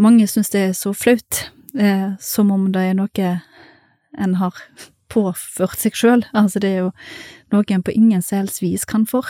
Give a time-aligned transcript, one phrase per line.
[0.00, 1.44] mange syns det er så flaut,
[1.78, 3.30] eh, som om det er noe
[4.18, 4.58] en har
[5.12, 6.24] påført seg sjøl.
[6.34, 6.92] Altså, det er jo
[7.54, 9.26] noe en på ingen selvs vis kan for.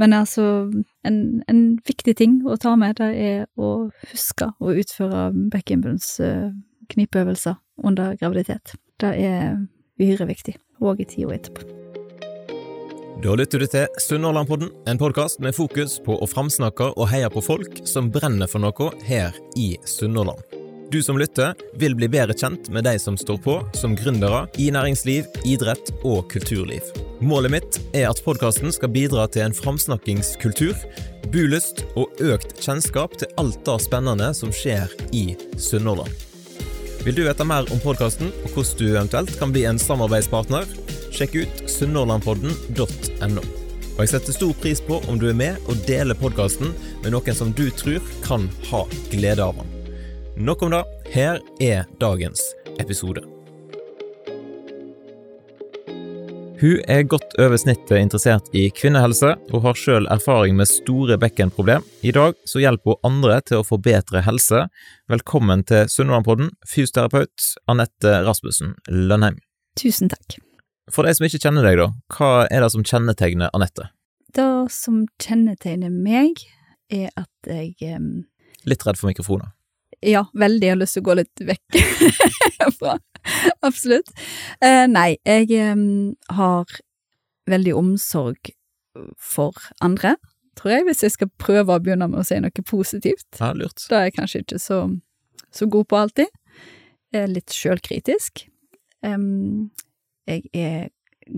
[0.00, 0.70] Men altså,
[1.04, 6.54] en, en, viktig ting å ta med, det er å huske å utføre bekkenbunns uh,
[6.94, 8.76] knipeøvelser under graviditet.
[9.00, 9.60] Det er
[10.00, 11.79] uhyre viktig, òg i tida etterpå.
[13.20, 17.42] Da lytter du til Sunnhordlandpodden, en podkast med fokus på å framsnakke og heie på
[17.44, 20.40] folk som brenner for noe her i Sunnhordland.
[20.90, 24.70] Du som lytter, vil bli bedre kjent med de som står på som gründere i
[24.72, 26.80] næringsliv, idrett og kulturliv.
[27.20, 30.80] Målet mitt er at podkasten skal bidra til en framsnakkingskultur,
[31.28, 35.26] bulyst og økt kjennskap til alt det spennende som skjer i
[35.60, 36.29] Sunnhordland.
[37.04, 40.68] Vil du vite mer om podkasten og hvordan du eventuelt kan bli en samarbeidspartner?
[41.16, 43.44] Sjekk ut sunnhordlandpodden.no.
[43.96, 47.36] Og jeg setter stor pris på om du er med og deler podkasten med noen
[47.36, 49.76] som du tror kan ha glede av den.
[50.44, 50.84] Nok om det.
[51.16, 53.29] Her er dagens episode.
[56.60, 61.86] Hun er godt over snittet interessert i kvinnehelse, og har sjøl erfaring med store bekkenproblem.
[62.04, 64.66] I dag så hjelper hun andre til å få bedre helse.
[65.08, 69.38] Velkommen til Sunnhordlandpodden, fysioterapeut Anette Rasmussen Lønheim.
[69.80, 70.36] Tusen takk.
[70.92, 73.88] For de som ikke kjenner deg, da, hva er det som kjennetegner Anette?
[74.36, 76.44] Det som kjennetegner meg,
[76.92, 78.26] er at jeg um...
[78.68, 79.54] Litt redd for mikrofoner?
[80.06, 80.66] Ja, veldig.
[80.66, 81.80] Jeg har lyst til å gå litt vekk
[82.78, 82.96] fra
[83.66, 84.08] Absolutt.
[84.64, 85.82] Eh, nei, jeg eh,
[86.36, 86.80] har
[87.50, 88.52] veldig omsorg
[89.20, 90.14] for andre,
[90.58, 93.28] tror jeg, hvis jeg skal prøve å begynne med å si noe positivt.
[93.38, 93.84] Ja, lurt.
[93.90, 94.80] Da er jeg kanskje ikke så,
[95.52, 96.32] så god på alltid.
[97.10, 98.44] Jeg er litt sjølkritisk.
[99.04, 99.70] Um,
[100.28, 100.90] jeg er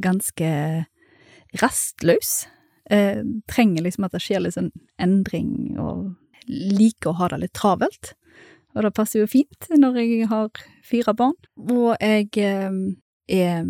[0.02, 0.48] ganske
[1.60, 2.32] rastløs.
[2.90, 6.12] Jeg trenger liksom at det skjer litt sånn endring, og
[6.48, 8.14] liker å ha det litt travelt.
[8.72, 11.36] Og det passer jo fint når jeg har fire barn.
[11.60, 13.66] Og jeg er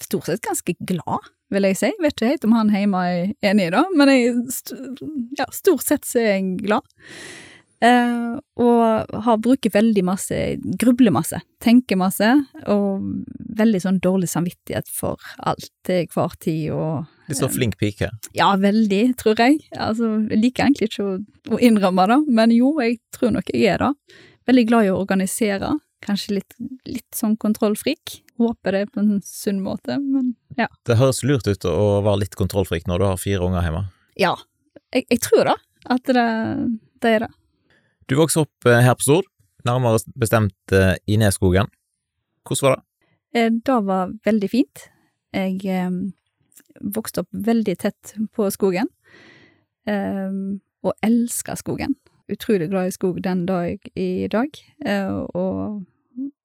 [0.00, 1.92] stort sett ganske glad, vil jeg si.
[2.02, 4.34] Vet ikke helt om han hjemme er enig i det, men jeg,
[5.38, 6.86] ja, stort sett så er jeg glad.
[7.80, 10.36] Uh, og har bruker veldig masse,
[10.80, 12.28] grubler masse, tenker masse,
[12.68, 13.06] og
[13.56, 15.16] veldig sånn dårlig samvittighet for
[15.48, 18.10] alt til hver tid og Litt sånn flink pike?
[18.34, 19.60] Ja, veldig, tror jeg.
[19.78, 21.14] Altså, jeg liker egentlig ikke å,
[21.54, 24.18] å innrømme det, men jo, jeg tror nok jeg er det.
[24.50, 25.70] Veldig glad i å organisere.
[26.04, 26.58] Kanskje litt,
[26.90, 28.18] litt sånn kontrollfrik.
[28.40, 30.66] Håper det på en sunn måte, men ja.
[30.88, 33.84] Det høres lurt ut å være litt kontrollfrik når du har fire unger hjemme.
[34.18, 34.34] Ja,
[34.90, 35.56] jeg, jeg tror da
[35.94, 36.26] at det,
[37.00, 37.30] det er det.
[38.10, 39.26] Du vokste opp eh, her på Stord,
[39.62, 41.68] nærmere bestemt eh, i Neskogen.
[42.42, 43.10] Hvordan var det?
[43.38, 44.88] Eh, det var veldig fint.
[45.30, 45.84] Jeg
[46.82, 48.88] vokste opp veldig tett på skogen,
[49.86, 51.94] og elska skogen.
[52.26, 54.58] Utrolig glad i skog den dag i dag,
[55.38, 55.84] og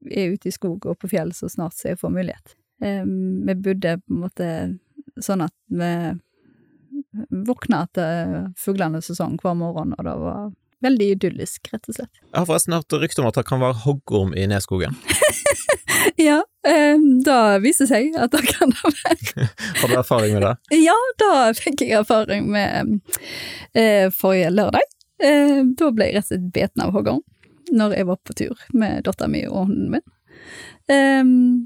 [0.05, 2.53] er ute i skog og på fjell så snart jeg får mulighet.
[2.77, 4.51] vi bodde på en måte
[5.17, 5.89] sånn at vi
[7.49, 10.53] våkna etter fuglenes sesong hver morgen, og det var
[10.85, 12.11] Veldig idyllisk, rett og slett.
[12.21, 14.97] Jeg har forresten hørt rykte om at det kan være hoggorm i Neskogen.
[16.27, 19.47] ja, eh, da viser det seg at det kan det være.
[19.81, 20.81] har du erfaring med det?
[20.83, 22.99] Ja, da fikk jeg erfaring med
[23.73, 24.85] eh, forrige lørdag.
[25.23, 27.23] Eh, da ble jeg rett og slett beten av hoggorm
[27.73, 30.03] når jeg var på tur med dattera mi og hunden min.
[30.85, 31.65] Um,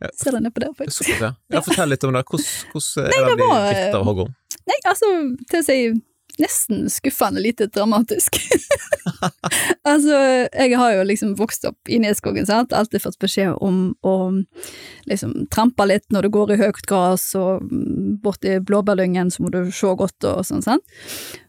[0.00, 1.10] ja, Ser den ned på det, faktisk.
[1.20, 1.34] ja.
[1.52, 2.24] ja, fortell litt om det.
[2.24, 4.32] Hvordan, hvordan er det bli bitt av hoggorm?
[4.64, 5.10] Nei, altså,
[5.50, 5.78] til å si
[6.42, 8.38] nesten skuffende lite dramatisk.
[9.90, 10.16] altså,
[10.48, 14.16] jeg har jo liksom vokst opp i Nedskogen, sant, alltid fått beskjed om å
[15.10, 17.64] liksom trampe litt når det går i høyt gress, og
[18.24, 21.00] borti blåbærlyngen så må du se godt og sånn, sant.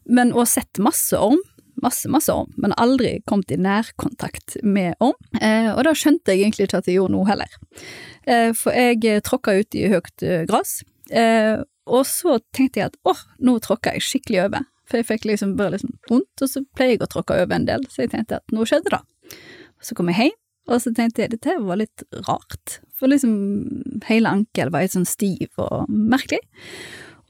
[0.05, 1.41] Men ha sett masse orm,
[1.81, 5.17] masse, masse orm, men aldri kommet i nærkontakt med orm.
[5.41, 7.57] Eh, og da skjønte jeg egentlig ikke at jeg gjorde noe heller.
[8.25, 10.79] Eh, for jeg tråkka ut i høyt eh, gress.
[11.11, 14.65] Eh, og så tenkte jeg at åh, nå tråkka jeg skikkelig over.
[14.85, 17.67] For jeg fikk liksom bare liksom vondt, og så pleier jeg å tråkke over en
[17.67, 19.01] del, så jeg tenkte at nå skjedde det.
[19.83, 23.33] Så kom jeg hjem, og så tenkte jeg dette var litt rart, for liksom
[24.07, 26.41] hele ankelen var helt sånn stiv og merkelig.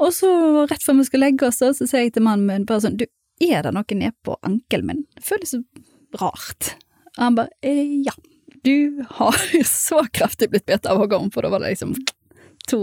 [0.03, 0.29] Og så
[0.67, 3.07] rett før vi skulle legge oss, så sier jeg til mannen min bare sånn du,
[3.43, 5.03] er det noe nedpå ankelen min?
[5.15, 5.61] Det føles så
[6.19, 6.75] rart.
[7.15, 8.15] Og han bare eh, ja,
[8.65, 11.95] du har så kraftig blitt bitt av hoggorm, for da var det liksom
[12.69, 12.79] to,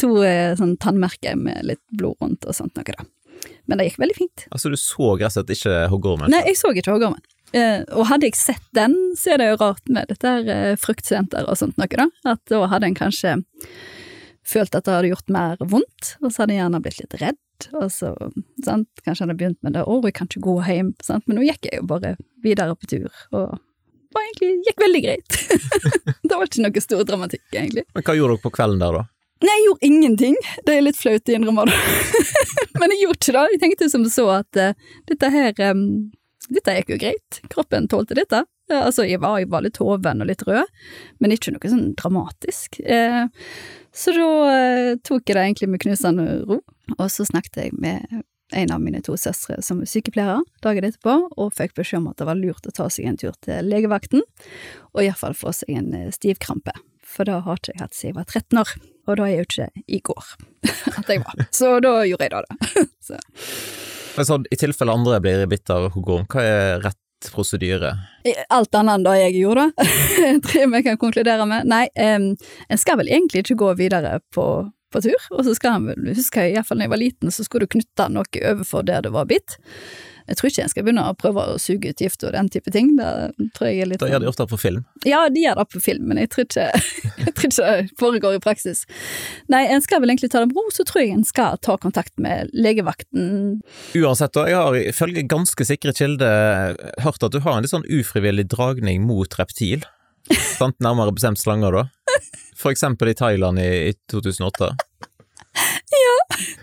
[0.00, 3.08] to eh, sånn tannmerker med litt blod rundt og sånt noe, da.
[3.70, 4.46] Men det gikk veldig fint.
[4.50, 6.32] Altså du så rett og slett ikke hoggormen?
[6.32, 7.22] Nei, jeg så ikke hoggormen.
[7.56, 11.48] Eh, og hadde jeg sett den, så er det jo rart med dette eh, fruktsenter
[11.50, 13.40] og sånt noe, da, at da hadde en kanskje
[14.46, 17.40] følt at det hadde gjort mer vondt, og så hadde jeg gjerne blitt litt redd,
[17.74, 18.12] og så,
[18.64, 21.48] sant, kanskje hadde begynt med det, å, jeg kan ikke gå hjem, sant, men nå
[21.48, 22.14] gikk jeg jo bare
[22.44, 23.58] videre på tur, og
[24.10, 25.36] det var egentlig, gikk veldig greit.
[26.26, 27.84] det var ikke noe stor dramatikk, egentlig.
[27.94, 29.04] Men hva gjorde dere på kvelden der, da?
[29.40, 30.38] Nei, jeg gjorde ingenting.
[30.66, 31.76] Det er litt flaut å innrømme det.
[32.80, 33.44] Men jeg gjorde ikke det.
[33.54, 35.84] Jeg tenkte som så at uh, dette her um,
[36.50, 37.38] Dette gikk jo greit.
[37.52, 38.42] Kroppen tålte dette.
[38.70, 40.68] Uh, altså, jeg var, jeg var, litt hoven og litt rød,
[41.22, 42.80] men ikke noe sånn dramatisk.
[42.84, 43.30] Uh,
[43.96, 44.28] så da
[45.02, 46.60] tok jeg det egentlig med knusende ro,
[46.96, 48.20] og så snakket jeg med
[48.52, 52.20] en av mine to søstre som er sykepleiere dagen etterpå, og fikk beskjed om at
[52.20, 54.24] det var lurt å ta seg en tur til legevakten,
[54.92, 56.74] og iallfall få seg en eh, stivkrampe,
[57.10, 58.72] for da har ikke jeg hatt siden jeg var 13 år,
[59.06, 60.32] og da er jeg jo ikke i går
[61.00, 62.86] at jeg var, så da gjorde jeg det, da.
[63.10, 63.20] så.
[64.50, 67.92] I tilfelle andre blir bitt av hoggorm, hva er rett prosedyre?
[68.52, 69.70] Alt annet enn det jeg gjorde,
[70.44, 71.68] tror jeg vi kan konkludere med.
[71.68, 72.30] Nei, um,
[72.68, 74.46] en skal vel egentlig ikke gå videre på
[74.90, 77.44] på tur, og så skal en vel, husker jeg iallfall da jeg var liten, så
[77.46, 79.54] skulle du knytte noe overfor der det var bitt.
[80.30, 82.70] Jeg tror ikke en skal begynne å prøve å suge ut gift og den type
[82.70, 82.92] ting.
[82.98, 84.84] Da tror jeg litt Da gjør de ofte det på film?
[85.08, 86.66] Ja, de gjør det på film, men jeg tror ikke,
[87.24, 88.84] jeg tror ikke det foregår i praksis.
[89.50, 91.74] Nei, en skal vel egentlig ta det med ro, så tror jeg en skal ta
[91.82, 93.58] kontakt med legevakten.
[93.98, 97.88] Uansett, da, jeg har ifølge ganske sikre kilder hørt at du har en litt sånn
[97.90, 99.82] ufrivillig dragning mot reptil.
[100.54, 100.78] Sant?
[100.84, 102.20] Nærmere bestemt slanger, da.
[102.60, 104.70] For eksempel i Thailand i, i 2008.
[105.90, 106.16] Ja,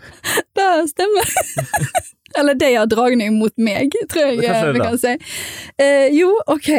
[0.56, 1.34] det stemmer.
[2.40, 5.14] Eller de har dragning mot meg, tror jeg eh, vi kan si.
[5.82, 6.70] Eh, jo, ok.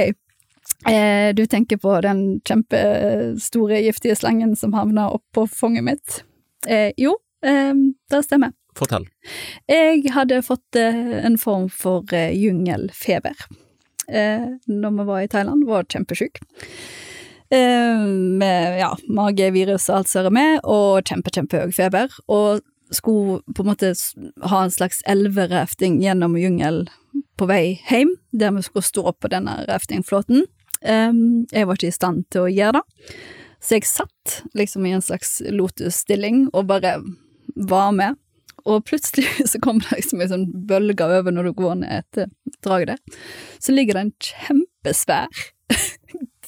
[0.89, 6.21] Eh, du tenker på den kjempestore giftige slangen som havna oppå fanget mitt.
[6.69, 7.75] Eh, jo, eh,
[8.11, 8.55] det stemmer.
[8.79, 9.09] Fortell.
[9.67, 13.49] Jeg hadde fått eh, en form for jungelfeber
[14.09, 16.39] når vi var i Thailand, var kjempesjuk.
[17.51, 18.07] Eh,
[18.39, 22.13] med ja, magevirus og alt som er med, og kjempe, kjempehøy feber.
[22.29, 22.61] Og
[22.95, 23.93] skulle på en måte
[24.51, 26.87] ha en slags elverafting gjennom jungel
[27.39, 30.47] på vei hjem, der vi skulle stå på denne raftingflåten.
[30.83, 33.15] Um, jeg var ikke i stand til å gjøre det,
[33.59, 36.99] så jeg satt liksom i en slags lotusstilling og bare
[37.69, 38.19] var med.
[38.69, 42.31] Og plutselig så kommer det liksom en sånn bølge over når du går ned etter
[42.65, 43.23] draget der.
[43.63, 45.47] Så ligger det en kjempesvær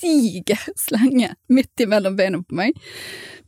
[0.02, 2.79] diger slenge midt imellom beina på meg.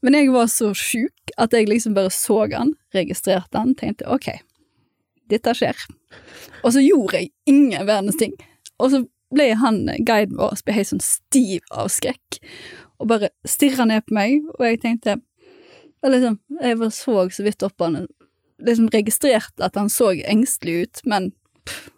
[0.02, 4.28] Men jeg var så sjuk at jeg liksom bare så han, registrerte han, tenkte ok,
[5.30, 5.78] dette skjer.
[6.62, 8.34] Og så gjorde jeg ingen verdens ting.
[8.82, 12.40] Og så ble han guiden vår ble helt sånn stiv av skrekk,
[13.00, 15.20] og bare stirra ned på meg, og jeg tenkte
[16.02, 18.06] liksom, Jeg var så så vidt opp han,
[18.62, 21.30] liksom registrerte at han så engstelig ut, men
[21.66, 21.88] pff,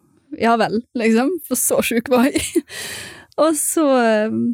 [0.40, 2.64] ja vel, liksom, for så sjuk var jeg.
[3.40, 3.86] Og så
[4.28, 4.44] um,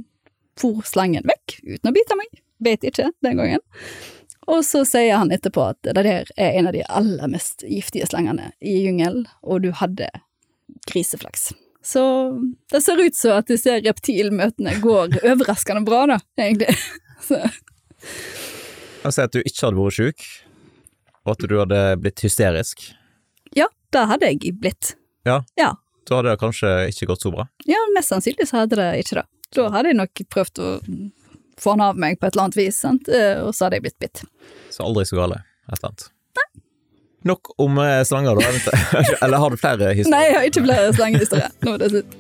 [0.61, 2.41] for slangen vekk, uten å bite meg.
[2.61, 3.62] Beit ikke den gangen.
[4.50, 8.09] Og så sier han etterpå at det der er en av de aller mest giftige
[8.09, 10.09] slangene i jungelen, og du hadde
[10.91, 11.50] griseflaks.
[11.82, 12.03] Så
[12.73, 16.77] det ser ut som at disse reptilmøtene går overraskende bra, da, egentlig.
[17.29, 17.41] Så.
[19.05, 20.27] Altså at du ikke hadde vært sjuk,
[21.25, 22.91] og at du hadde blitt hysterisk.
[23.56, 24.94] Ja, det hadde jeg blitt.
[25.29, 25.41] Ja?
[25.61, 25.75] Ja,
[26.10, 27.46] da hadde det kanskje ikke gått så bra?
[27.70, 29.26] Ja, mest sannsynlig så hadde det ikke det.
[29.54, 30.70] Da hadde jeg nok prøvd å
[31.60, 33.10] få han av meg på et eller annet vis, sant?
[33.10, 34.24] Eh, og så hadde jeg blitt bitt.
[34.74, 36.08] Så aldri så gale, et eller annet.
[36.40, 36.48] Nei.
[37.30, 38.74] Nok om eh, slanger, da.
[39.24, 40.16] eller har du flere historier?
[40.16, 41.56] Nei, jeg har ikke flere slangehistorier.
[41.62, 42.18] Nå er det slutt.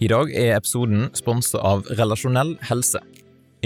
[0.00, 3.02] I dag er episoden sponset av Relasjonell helse.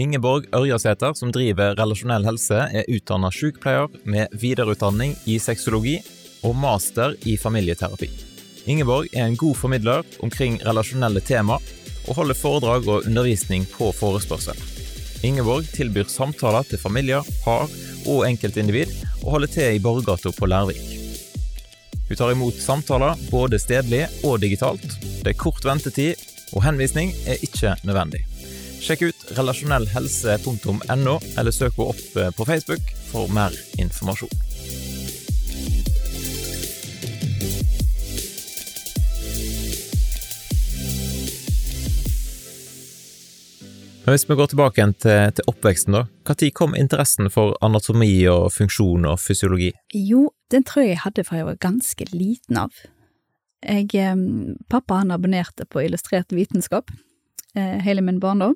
[0.00, 6.00] Ingeborg Ørjasæter, som driver Relasjonell helse, er utdanna sykepleier med videreutdanning i sexologi
[6.44, 8.10] og master i familieterapi.
[8.70, 11.58] Ingeborg er en god formidler omkring relasjonelle tema,
[12.08, 14.56] og holder foredrag og undervisning på forespørsel.
[15.24, 17.68] Ingeborg tilbyr samtaler til familier, par
[18.04, 20.82] og enkeltindivid, og holder til i Borggata på Lærvik.
[22.08, 24.84] Hun tar imot samtaler både stedlig og digitalt.
[25.24, 26.20] Det er kort ventetid,
[26.52, 28.20] og henvisning er ikke nødvendig.
[28.84, 34.93] Sjekk ut relasjonellhelse.no, eller søk henne opp på Facebook for mer informasjon.
[44.04, 46.02] Men hvis vi går tilbake igjen til, til oppveksten, da.
[46.28, 49.70] Når kom interessen for anatomi og funksjon og fysiologi?
[49.96, 52.82] Jo, den tror jeg jeg hadde fra jeg var ganske liten av.
[53.64, 53.88] Jeg,
[54.68, 56.92] pappa han abonnerte på Illustrert vitenskap
[57.56, 58.52] eh, hele min barndom,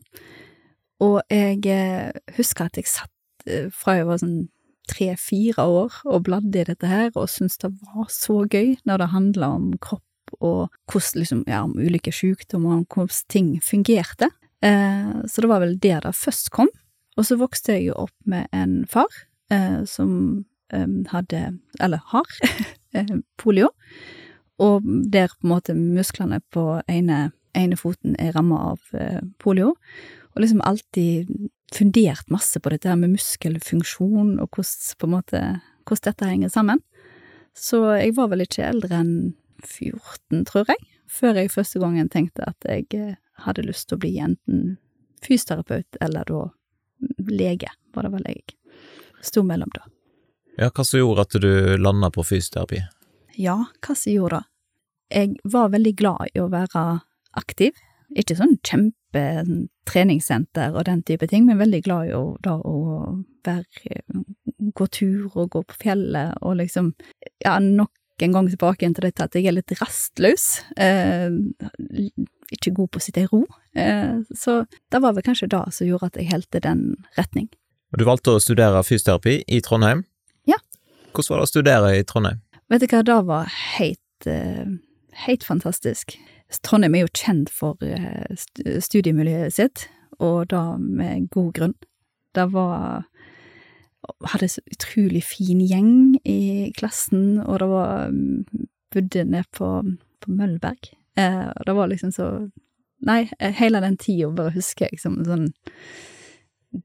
[1.00, 4.50] og jeg eh, husker at jeg satt eh, fra jeg var sånn
[4.88, 9.08] tre–fire år og bladde i dette her, og syntes det var så gøy når det
[9.14, 10.04] handla om kropp
[10.44, 14.28] og hvordan liksom, ja, om ulike sykdommer, om hvordan ting fungerte.
[14.64, 16.70] Eh, så det var vel der det først kom.
[17.18, 19.10] Og så vokste jeg jo opp med en far
[19.50, 22.38] eh, som eh, hadde, eller har,
[22.96, 23.72] eh, polio,
[24.58, 29.74] og der på en måte musklene på ene, ene foten er ramma av eh, polio,
[30.34, 31.30] og liksom alltid
[31.74, 35.42] fundert masse på dette her med muskelfunksjon og hvordan, på en måte,
[35.88, 36.82] hvordan dette henger sammen.
[37.58, 39.14] Så jeg var vel ikke eldre enn
[39.64, 44.14] 14, tror jeg, før jeg første gangen tenkte at jeg hadde lyst til å bli
[44.22, 44.76] enten
[45.24, 46.44] fysioterapeut eller da
[47.30, 48.42] lege, var det vel jeg
[49.22, 49.86] sto mellom da.
[50.58, 52.82] Ja, hva som gjorde at du landa på fysioterapi?
[53.38, 54.48] Ja, hva som gjorde det?
[55.08, 56.82] Jeg var veldig glad i å være
[57.38, 57.76] aktiv.
[58.18, 59.22] Ikke sånn kjempe
[59.88, 63.14] treningssenter og den type ting, men veldig glad i å, da, å
[63.46, 64.02] være,
[64.76, 66.92] gå tur og gå på fjellet og liksom
[67.44, 70.48] Ja, nok en gang tilbake til dette at jeg er litt rastløs.
[70.76, 71.30] Eh,
[72.54, 73.42] ikke god på å sitte i ro.
[73.78, 74.60] Eh, så
[74.92, 76.84] det var vel kanskje det som gjorde at jeg helte den
[77.18, 77.48] retning.
[77.96, 80.04] Du valgte å studere fysioterapi i Trondheim.
[80.48, 80.58] Ja.
[81.12, 82.42] Hvordan var det å studere i Trondheim?
[82.68, 84.66] Vet du hva, det var helt, eh,
[85.24, 86.18] helt fantastisk.
[86.64, 89.86] Trondheim er jo kjent for eh, studiemiljøet sitt,
[90.20, 91.78] og da med god grunn.
[92.34, 93.06] Det var
[94.24, 99.68] Hadde så utrolig fin gjeng i klassen, og det var mm, Bodde nede på,
[100.22, 100.94] på Mølberg.
[101.18, 102.30] Eh, og det var liksom så
[102.98, 105.44] Nei, eh, hele den tida bare husker jeg som en sånn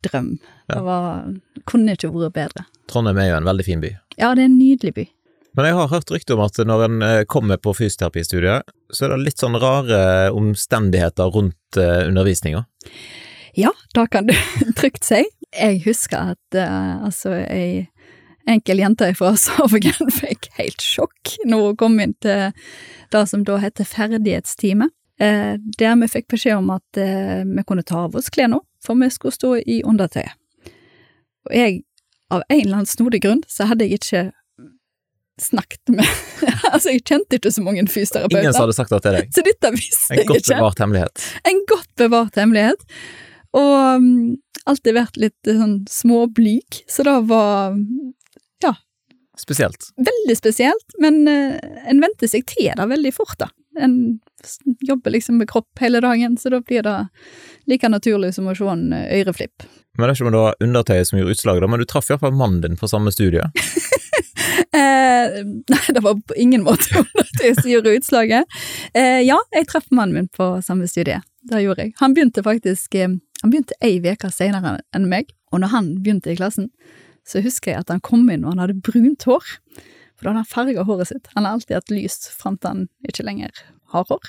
[0.06, 0.28] drøm.
[0.68, 0.76] Ja.
[0.76, 1.34] Det var
[1.70, 2.66] Kunne ikke vært bedre.
[2.92, 3.90] Trondheim er jo en veldig fin by.
[4.20, 5.08] Ja, det er en nydelig by.
[5.54, 9.14] Men jeg har hørt rykte om at når en eh, kommer på fysioterapistudiet, så er
[9.14, 12.64] det litt sånn rare omstendigheter rundt eh, undervisninga.
[13.58, 14.34] Ja, det kan du
[14.78, 15.22] trygt si.
[15.54, 17.86] Jeg husker at uh, altså ei
[18.50, 22.52] enkel jente fra Savogen fikk helt sjokk når hun kom inn til
[23.14, 24.90] det som da heter ferdighetstime.
[25.22, 28.98] Uh, der vi fikk beskjed om at uh, vi kunne ta av oss klærne, for
[29.00, 30.34] vi skulle stå i undertøyet.
[31.48, 31.84] Og jeg,
[32.34, 34.24] av en eller annen snodig grunn, så hadde jeg ikke
[35.42, 36.06] snakket med
[36.74, 38.42] Altså, jeg kjente ikke så mange fysioterapeuter.
[38.42, 39.30] Ingen som hadde sagt det til deg.
[39.36, 40.24] Så dette visste jeg ikke.
[40.24, 41.26] En godt bevart hemmelighet.
[41.50, 42.86] En godt bevart hemmelighet.
[43.54, 44.08] Og um,
[44.70, 47.76] alltid vært litt eh, sånn småblyg, så det var
[49.40, 49.90] Spesielt.
[49.98, 50.98] veldig spesielt.
[51.02, 51.58] Men eh,
[51.90, 53.50] en venter seg til det veldig fort, da.
[53.80, 54.20] En
[54.86, 56.98] jobber liksom med kropp hele dagen, så da blir det
[57.66, 59.66] like naturlig som å se en eh, øreflipp.
[59.98, 62.38] Men det er ikke om det var undertøyet som gjorde utslaget, men du traff iallfall
[62.38, 63.50] mannen din på samme studie.
[64.74, 68.56] Eh, nei, det var på ingen måte undertøyet som gjorde utslaget.
[68.98, 71.20] Eh, ja, jeg traff mannen min på samme studie.
[71.46, 71.94] Det gjorde jeg.
[72.00, 73.12] Han begynte faktisk eh,
[73.44, 76.72] Han begynte ei uke senere enn meg, og når han begynte i klassen,
[77.28, 79.46] så husker jeg at han kom inn og han hadde brunt hår.
[80.14, 81.30] For da hadde han farga håret sitt.
[81.36, 83.64] Han har alltid hatt lyst fram til han ikke lenger
[83.94, 84.22] har hår.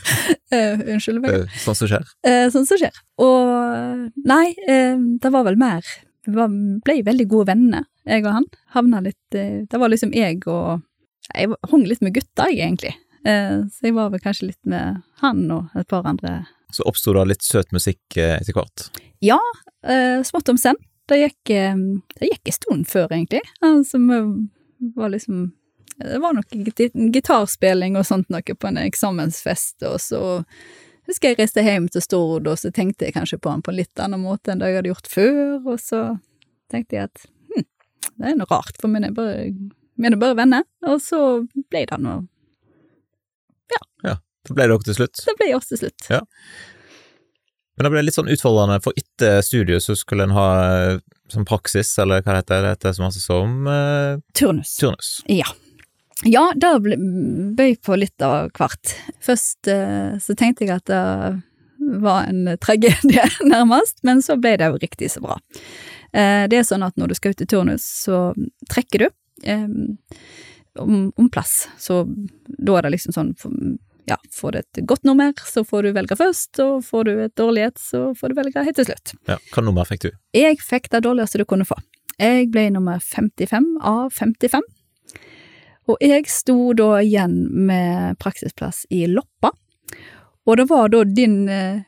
[0.54, 1.36] eh, unnskyld meg.
[1.36, 2.08] Eh, Sånn som skjer.
[2.26, 2.98] Eh, sånn som skjer.
[3.22, 4.46] Og nei,
[5.22, 5.86] det var vel mer
[6.24, 6.34] Vi
[6.84, 8.48] ble veldig gode venner, jeg og han.
[8.74, 10.82] Havna litt Det var liksom jeg og
[11.34, 12.94] Jeg hang litt med gutta, jeg, egentlig.
[13.24, 16.42] Så jeg var vel kanskje litt med han og et par andre.
[16.74, 18.88] Så oppsto det litt søt musikk etter hvert.
[19.24, 19.38] Ja,
[20.26, 20.76] smått om senn.
[21.10, 21.76] Det gikk, eh,
[22.20, 23.42] det gikk en stund før, egentlig.
[23.64, 25.52] Altså, vi var liksom
[25.94, 26.42] Det var noe
[27.14, 30.22] gitarspilling og sånt noe på en eksamensfest, og så
[31.06, 33.78] husker jeg reiste hjem til Stord, og så tenkte jeg kanskje på han på en
[33.78, 36.00] litt annen måte enn det jeg hadde gjort før, og så
[36.72, 37.22] tenkte jeg at
[37.54, 37.66] hm,
[38.10, 41.20] det er noe rart, for er bare, er bare venner, og så
[41.70, 42.24] ble det noe
[44.44, 45.20] Så ble det dere til slutt.
[45.24, 46.06] Det ble oss til slutt.
[46.12, 46.20] Ja.
[47.74, 50.98] Men det ble litt sånn utfordrende, for etter studiet så skulle en ha eh,
[51.32, 54.76] sånn praksis, eller hva heter, det heter så masse som eh, Turnus.
[54.78, 55.14] turnus.
[55.30, 55.48] Ja.
[56.22, 56.70] Ja, det
[57.58, 58.94] bøy på litt av hvert.
[59.24, 61.02] Først eh, så tenkte jeg at det
[62.04, 65.40] var en tragedie, nærmest, men så ble det jo riktig så bra.
[66.14, 68.28] Eh, det er sånn at når du skal ut i turnus, så
[68.70, 69.08] trekker du
[69.50, 69.66] eh,
[70.78, 71.64] om, om plass.
[71.78, 72.04] Så
[72.46, 73.34] da er det liksom sånn
[74.10, 77.34] ja, får du et godt nummer, så får du velge først, og får du et
[77.40, 79.14] dårlig et, så får du velge helt til slutt.
[79.30, 80.10] Ja, hva nummer fikk du?
[80.36, 81.78] Jeg fikk det dårligste du kunne få.
[82.20, 84.66] Jeg ble nummer 55 av 55.
[85.90, 87.34] Og jeg sto da igjen
[87.68, 89.50] med praksisplass i Loppa.
[90.44, 91.82] Og det var da din eh,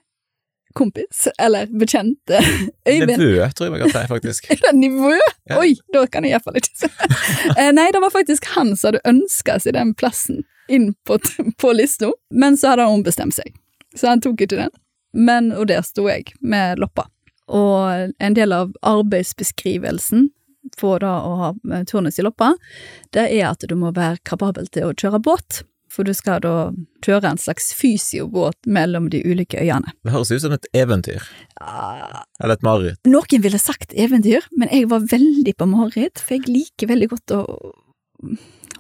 [0.77, 2.41] kompis, eller bekjente,
[2.89, 4.49] Øyvind Nevø, tror jeg vi kan si, faktisk.
[4.65, 5.15] Det nivå?
[5.49, 5.61] Ja.
[5.61, 6.91] Oi, da kan jeg iallfall ikke si
[7.59, 11.19] Eh, Nei, det var faktisk han som hadde ønska seg den plassen inn på,
[11.63, 13.53] på lista, men så hadde han ombestemt seg,
[13.95, 14.73] så han tok ikke den.
[15.17, 17.07] Men, og der sto jeg med loppa.
[17.47, 20.29] Og en del av arbeidsbeskrivelsen
[20.77, 22.55] for da å ha eh, turnus i loppa,
[23.15, 25.63] det er at du må være kapabel til å kjøre båt.
[25.97, 26.55] For du skal da
[27.05, 29.95] kjøre en slags fysiobåt mellom de ulike øyene.
[30.05, 31.25] Det høres ut som et eventyr.
[31.63, 33.01] Eller et mareritt.
[33.09, 37.37] Noen ville sagt eventyr, men jeg var veldig på mareritt, for jeg liker veldig godt
[37.39, 37.43] å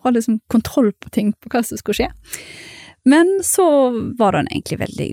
[0.04, 2.10] ha liksom kontroll på ting, på hva som skulle skje.
[3.06, 3.66] Men så
[4.18, 5.10] var det egentlig veldig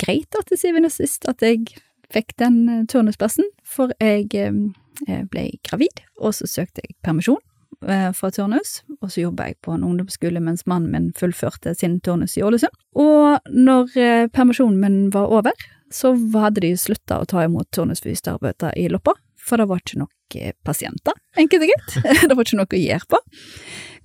[0.00, 1.66] greit, da, til syvende og sist, at jeg
[2.12, 7.49] fikk den eh, turnusplassen, for jeg eh, ble gravid, og så søkte jeg permisjon eh,
[7.80, 12.36] fra turnus, og så jobba jeg på en ungdomsskole mens mannen min fullførte sin turnus
[12.36, 12.74] i Ålesund.
[13.00, 13.94] Og når
[14.36, 15.56] permisjonen min var over,
[15.90, 20.36] så hadde de slutta å ta imot turnusfysioterapeuter i Loppa, for det var ikke nok
[20.64, 21.96] pasienter, enkelt og greit.
[22.28, 23.22] det var ikke noe å gjøre på.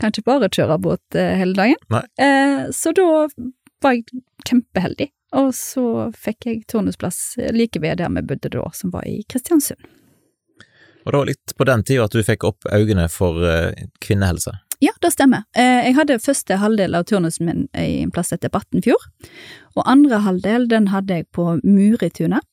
[0.01, 2.00] Kan ikke bare kjøre båt hele dagen.
[2.17, 3.05] Eh, så da
[3.84, 5.86] var jeg kjempeheldig, og så
[6.17, 9.86] fikk jeg turnusplass like ved der vi bodde da, som var i Kristiansund.
[11.05, 13.38] Og det var litt på den tida at du fikk opp øynene for
[14.01, 14.55] kvinnehelse?
[14.83, 15.45] Ja, det stemmer.
[15.55, 19.05] Jeg hadde første halvdel av turnusen min i en plass etter Battenfjord,
[19.77, 22.43] og andre halvdel den hadde jeg på Muritunet,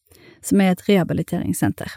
[0.44, 1.96] som er et rehabiliteringssenter.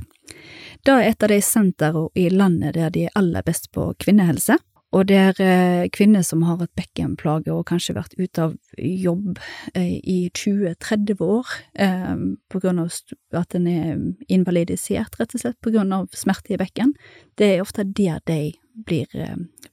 [0.85, 4.57] Det er et av de sentrene i landet der de er aller best på kvinnehelse,
[4.95, 9.41] og det er eh, kvinner som har et bekkenplage og kanskje vært ute av jobb
[9.73, 11.51] eh, i 20-30 år
[11.83, 12.13] eh,
[12.51, 12.93] på grunn av
[13.35, 16.93] at en er invalidisert, rett og slett, på grunn av smerte i bekken.
[17.35, 18.55] Det er ofte der de
[18.87, 19.11] blir,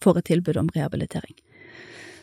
[0.03, 1.35] får et tilbud om rehabilitering.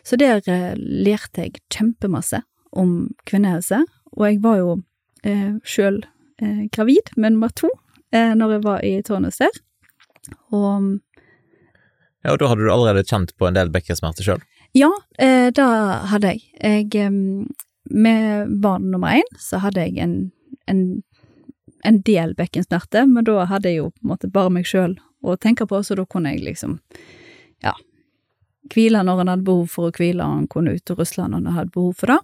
[0.03, 0.43] Så der
[0.79, 2.41] lærte jeg kjempemasse
[2.71, 3.81] om kvinnehelse,
[4.15, 4.77] og jeg var jo
[5.27, 6.03] eh, sjøl
[6.71, 7.67] gravid med nummer to
[8.15, 9.57] når jeg var i turnus der.
[10.55, 11.01] Og
[12.23, 14.41] ja, og da hadde du allerede kjent på en del bekkensmerter sjøl?
[14.77, 15.67] Ja, eh, det
[16.11, 16.43] hadde jeg.
[16.59, 16.95] jeg.
[16.95, 17.45] Eh,
[17.89, 20.31] med barn nummer én så hadde jeg en,
[20.69, 21.01] en,
[21.83, 25.35] en del bekkensmerter, men da hadde jeg jo på en måte bare meg sjøl å
[25.41, 26.77] tenke på, så da kunne jeg liksom,
[27.65, 27.73] ja,
[28.73, 31.41] hvile når han hadde behov for å hvile, og han kunne ut og rusle når
[31.41, 32.19] han hadde behov for det.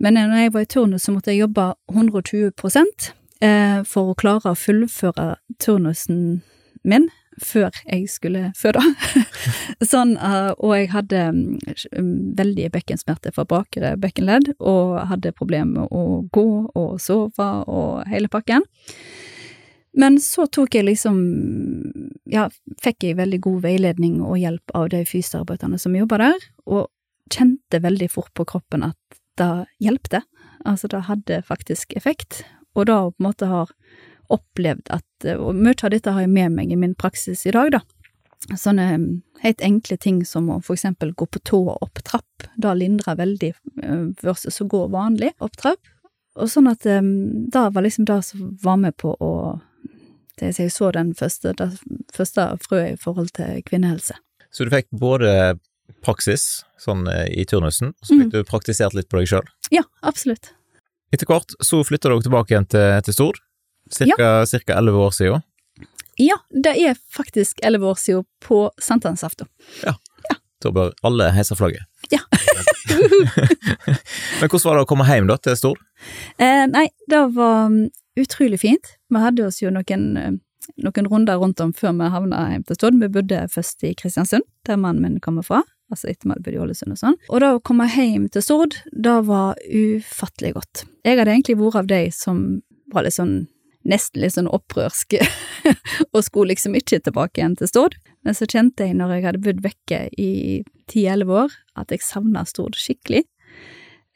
[0.00, 3.10] Men når jeg var i turnus, så måtte jeg jobbe 120
[3.44, 6.40] eh, for å klare å fullføre turnusen
[6.88, 7.10] min
[7.40, 8.82] før jeg skulle føde.
[9.92, 15.90] sånn, uh, og jeg hadde um, veldige bekkensmerter fra bakre bekkenledd, og hadde problemer med
[15.90, 18.66] å gå og sove og hele pakken.
[19.92, 21.16] Men så tok jeg liksom
[22.30, 22.44] Ja,
[22.78, 26.86] fikk jeg veldig god veiledning og hjelp av de fysioterapeutene som jobba der, og
[27.30, 30.22] kjente veldig fort på kroppen at det hjelpte.
[30.68, 32.44] Altså, det hadde faktisk effekt,
[32.76, 33.72] og da på en måte har
[34.34, 37.54] opplevd at eh, Og mye av dette har jeg med meg i min praksis i
[37.54, 37.82] dag, da.
[38.56, 39.08] Sånne mm,
[39.42, 42.46] helt enkle ting som å for eksempel gå på tå opp trapp.
[42.56, 45.82] Det lindrer veldig eh, versus å gå vanlig opp trapp.
[46.40, 49.32] Og sånn at um, det var liksom det som var med på å
[50.40, 51.66] det Jeg så den første, det
[52.16, 54.14] første frøet i forhold til kvinnehelse.
[54.48, 55.58] Så du fikk både
[56.00, 58.32] praksis, sånn i turnusen, og så fikk mm.
[58.32, 59.50] du praktisert litt på deg sjøl?
[59.74, 60.54] Ja, absolutt.
[61.12, 63.42] Etter hvert så flytta dere tilbake igjen til, til Stord.
[63.90, 65.06] Cirka elleve ja.
[65.06, 65.46] år siden?
[66.20, 69.48] Ja, det er faktisk elleve år siden på sankthansaften.
[69.84, 69.94] Ja.
[70.28, 70.36] ja.
[70.62, 71.86] Da bør alle heise flagget.
[72.10, 72.20] Ja.
[74.40, 75.80] Men hvordan var det å komme hjem da, til Stord?
[76.36, 77.82] Eh, nei, det var um,
[78.20, 78.94] utrolig fint.
[79.08, 80.32] Vi hadde oss jo noen, uh,
[80.84, 82.98] noen runder rundt om før vi havna hjem til Stord.
[83.00, 85.62] Vi bodde først i Kristiansund, der mannen min kommer fra.
[85.90, 87.16] Altså etter vi hadde bodd i Ålesund og sånn.
[87.30, 90.84] Og da å komme hjem til Stord, det var ufattelig godt.
[91.06, 92.44] Jeg hadde egentlig vært av de som
[92.92, 93.40] var litt sånn
[93.88, 95.16] nesten litt sånn opprørsk,
[96.14, 97.96] og skulle liksom ikke tilbake igjen til Stord.
[98.26, 100.30] Men så kjente jeg når jeg hadde bodd vekke i
[100.90, 103.24] ti-elleve år, at jeg savna Stord skikkelig.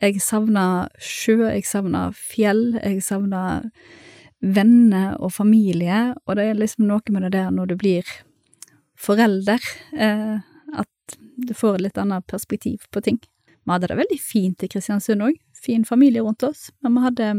[0.03, 3.63] Jeg savna sjø, jeg savna fjell, jeg savna
[4.45, 8.11] venner og familie, og det er liksom noe med det der når du blir
[9.01, 9.63] forelder,
[9.97, 10.43] eh,
[10.77, 13.23] at du får et litt annet perspektiv på ting.
[13.65, 17.31] Vi hadde det veldig fint i Kristiansund òg, fin familie rundt oss, men vi hadde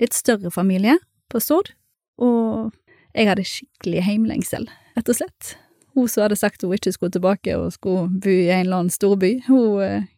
[0.00, 0.96] litt større familie,
[1.32, 1.72] på Stord,
[2.22, 2.72] og
[3.16, 5.54] jeg hadde skikkelig heimlengsel, rett og slett.
[5.96, 8.92] Hun som hadde sagt hun ikke skulle tilbake og skulle bo i en eller annen
[8.92, 10.08] storby, hun eh,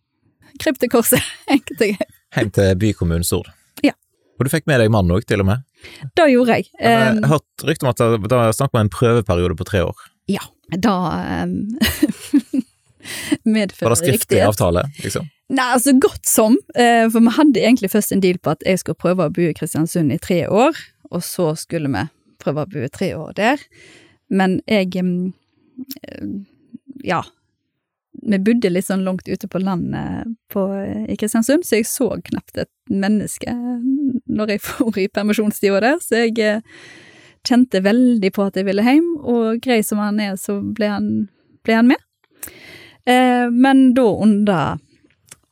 [0.62, 1.22] kryp til korset,
[1.54, 2.18] enkelt og greit.
[2.36, 3.52] Heim til bykommunen Stord?
[3.86, 3.94] Ja.
[4.38, 5.64] Og du fikk med deg mannen òg, til og med?
[6.18, 6.68] Det gjorde jeg.
[6.82, 9.84] Jeg har um, hørt rykte om at det var snakk om en prøveperiode på tre
[9.86, 10.04] år.
[10.28, 10.42] Ja,
[10.74, 10.96] da
[11.46, 11.54] um,
[13.56, 15.30] medfører Var det skriftlig avtale, liksom?
[15.48, 18.82] Nei, altså godt som, eh, for vi hadde egentlig først en deal på at jeg
[18.82, 20.76] skulle prøve å bo i Kristiansund i tre år,
[21.10, 22.04] og så skulle vi
[22.42, 23.64] prøve å bo tre år der.
[24.28, 24.92] Men jeg
[27.04, 27.24] Ja.
[28.20, 30.64] Vi bodde litt sånn langt ute på landet på,
[31.06, 33.52] i Kristiansund, så jeg så knapt et menneske
[34.26, 36.64] når jeg for i permisjonstida der, så jeg eh,
[37.46, 41.08] kjente veldig på at jeg ville hjem, og grei som han er, så ble han,
[41.62, 42.02] ble han med.
[43.06, 44.82] Eh, men da under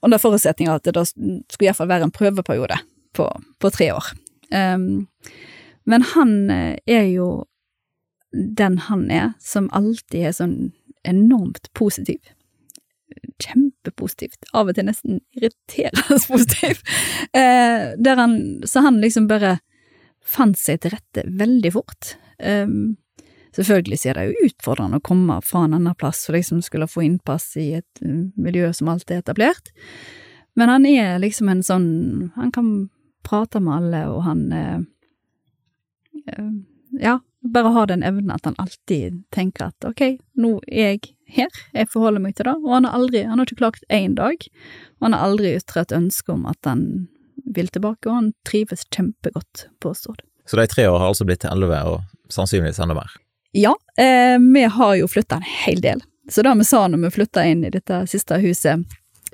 [0.07, 2.79] under forutsetning av at det da skulle iallfall være en prøveperiode
[3.17, 3.27] på,
[3.59, 4.13] på tre år.
[4.55, 5.07] Um,
[5.87, 7.29] men han eh, er jo
[8.33, 10.57] den han er, som alltid er sånn
[11.07, 12.33] enormt positiv.
[13.43, 14.49] Kjempepositivt.
[14.53, 16.83] Av og til nesten irriterende positiv.
[17.33, 19.59] Eh, han, så han liksom bare
[20.27, 22.17] fant seg til rette veldig fort.
[22.43, 22.97] Um,
[23.57, 26.91] selvfølgelig så er det jo utfordrende å komme fra en annen plass og liksom skulle
[26.91, 29.71] få innpass i et uh, miljø som alt er etablert,
[30.59, 31.89] men han er liksom en sånn
[32.37, 32.69] Han kan
[33.27, 34.79] prate med alle, og han uh,
[36.33, 36.53] uh,
[36.97, 37.19] Ja,
[37.53, 41.91] bare har den evnen at han alltid tenker at ok, nå er jeg her, jeg
[41.91, 44.47] forholder meg til det, og han har aldri, han har ikke klagt én dag,
[44.99, 46.87] og han har aldri ytret et ønske om at han
[47.57, 50.27] vil tilbake, og han trives kjempegodt på det.
[50.47, 53.11] Så de tre år har altså blitt til elleve, og sannsynligvis enda mer?
[53.57, 56.03] Ja, eh, vi har jo flytta en hel del.
[56.31, 58.83] Så det vi sa når vi flytta inn i dette siste huset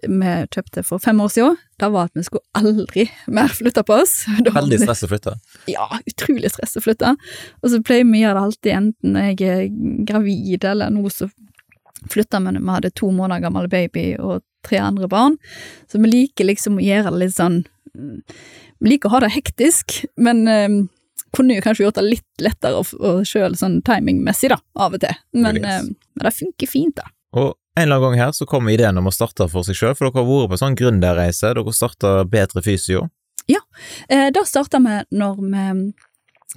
[0.02, 3.96] vi kjøpte for fem år siden, det var at vi skulle aldri mer flytte på
[4.02, 4.14] oss.
[4.46, 5.36] Veldig stress å flytte?
[5.70, 7.14] Ja, utrolig stress å flytte.
[7.62, 9.64] Og så pleier vi å gjøre det alltid enten jeg er
[10.08, 11.30] gravid eller noe så
[12.10, 15.38] flytter vi når vi hadde to måneder gammel baby og tre andre barn.
[15.90, 17.62] Så vi liker liksom å gjøre det litt sånn
[17.92, 20.76] Vi liker å ha det hektisk, men um,
[21.36, 22.80] kunne jo kanskje gjort det litt lettere
[23.28, 25.18] sjøl sånn timingmessig, da, av og til.
[25.36, 27.12] Men, um, men det funker fint, da.
[27.38, 29.96] Og en eller annen gang her så kom ideen om å starte for seg sjøl,
[29.96, 33.06] for dere har vært på en sånn gründerreise, dere starta Bedre Fysio.
[33.50, 33.62] Ja,
[34.08, 35.64] eh, da starta vi når vi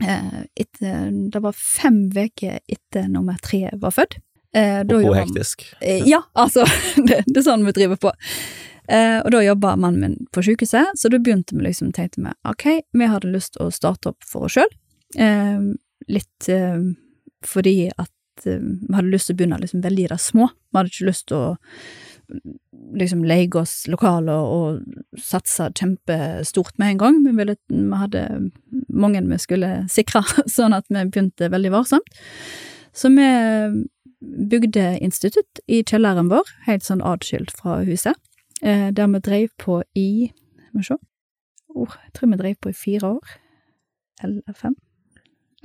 [0.05, 4.19] eh, etter, Det var fem uker etter nummer tre var født.
[4.55, 5.65] Eh, og hvor hektisk?
[5.81, 6.67] Eh, ja, altså,
[7.07, 8.13] det, det, er sånn vi driver på.
[8.87, 12.35] Eh, og da jobba mannen min på sykehuset, så da begynte vi liksom, tenkte vi
[12.47, 14.71] ok, vi hadde lyst til å starte opp for oss sjøl.
[15.17, 15.71] Eh,
[16.11, 16.83] litt eh,
[17.45, 20.49] fordi at eh, vi hadde lyst til å begynne liksom veldig i det små.
[20.51, 21.47] Vi hadde ikke lyst til å
[22.95, 27.19] liksom leie oss lokaler og satse kjempestort med en gang.
[27.25, 28.23] Vi, ville, vi hadde
[28.89, 30.23] mange vi skulle sikre,
[30.57, 32.21] sånn at vi begynte veldig varsomt.
[32.95, 33.27] Så vi
[34.49, 38.15] bygde institutt i kjelleren vår, helt sånn atskilt fra huset,
[38.61, 40.31] eh, der vi dreiv på i
[40.65, 40.95] Skal vi se
[41.75, 43.35] oh, Jeg tror vi dreiv på i fire år.
[44.23, 44.75] Eller fem.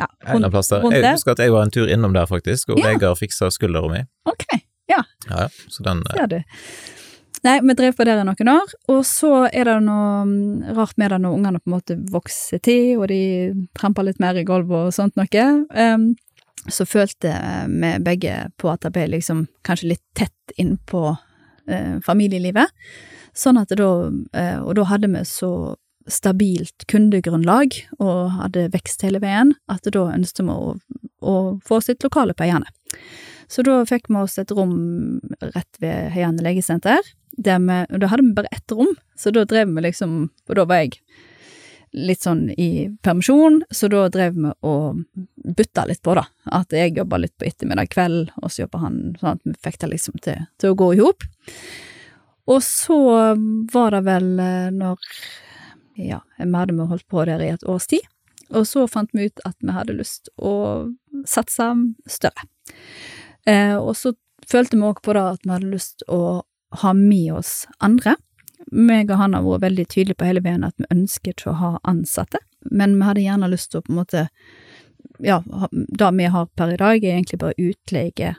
[0.01, 0.87] Ja, rundt, plass der.
[0.95, 2.89] Jeg husker at jeg var en tur innom der, faktisk, og ja.
[2.89, 4.01] Vegard fiksa skuldra mi.
[4.31, 4.47] Ok,
[4.91, 5.03] ja.
[5.29, 6.41] Ja, ja, så den Ser du.
[7.41, 10.99] Nei, vi drev på der i noen år, og så er det noe mm, rart
[11.01, 13.23] med det når ungene på en måte vokser til, og de
[13.79, 15.47] tramper litt mer i gulvet og sånt noe.
[15.73, 16.11] Um,
[16.69, 17.33] så følte
[17.73, 21.07] vi begge på at det ble liksom kanskje litt tett innpå
[21.71, 22.69] eh, familielivet.
[23.33, 25.77] Sånn at da eh, Og da hadde vi så
[26.13, 30.77] stabilt kundegrunnlag og hadde vekst hele veien, at da ønsket vi å,
[31.21, 31.35] å
[31.67, 32.71] få sitt lokale på Øyane.
[33.51, 34.75] Så da fikk vi oss et rom
[35.43, 37.03] rett ved Høyane legesenter,
[37.41, 40.67] der vi, da hadde vi bare ett rom, så da drev vi liksom, og da
[40.69, 41.01] var jeg
[41.91, 45.01] litt sånn i permisjon, så da drev vi og
[45.59, 46.27] bytta litt på, da.
[46.55, 49.81] At jeg jobba litt på ettermiddag kveld, og så jobba han sånn at vi fikk
[49.83, 51.27] det liksom til, til å gå i hop.
[52.51, 52.99] Og så
[53.75, 55.11] var det vel eh, når
[56.01, 58.07] Ja, vi hadde holdt på der i et års tid,
[58.51, 60.55] og så fant vi ut at vi hadde lyst å
[61.29, 61.67] satse
[62.11, 62.49] større.
[63.47, 64.15] Eh, og så
[64.49, 66.43] følte vi òg på det at vi hadde lyst å
[66.83, 68.17] ha med oss andre.
[68.71, 71.61] Meg og han har vært veldig tydelige på hele veien at vi ønsker ikke å
[71.61, 72.39] ha ansatte,
[72.71, 74.29] men vi hadde gjerne lyst til å på en måte
[75.21, 75.41] Ja,
[75.73, 78.35] det vi har per i dag, er egentlig bare utleie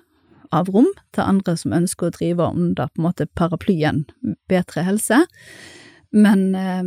[0.51, 4.03] av rom til andre som ønsker å drive under på en måte paraplyen
[4.49, 5.23] Bedre helse,
[6.11, 6.83] men eh,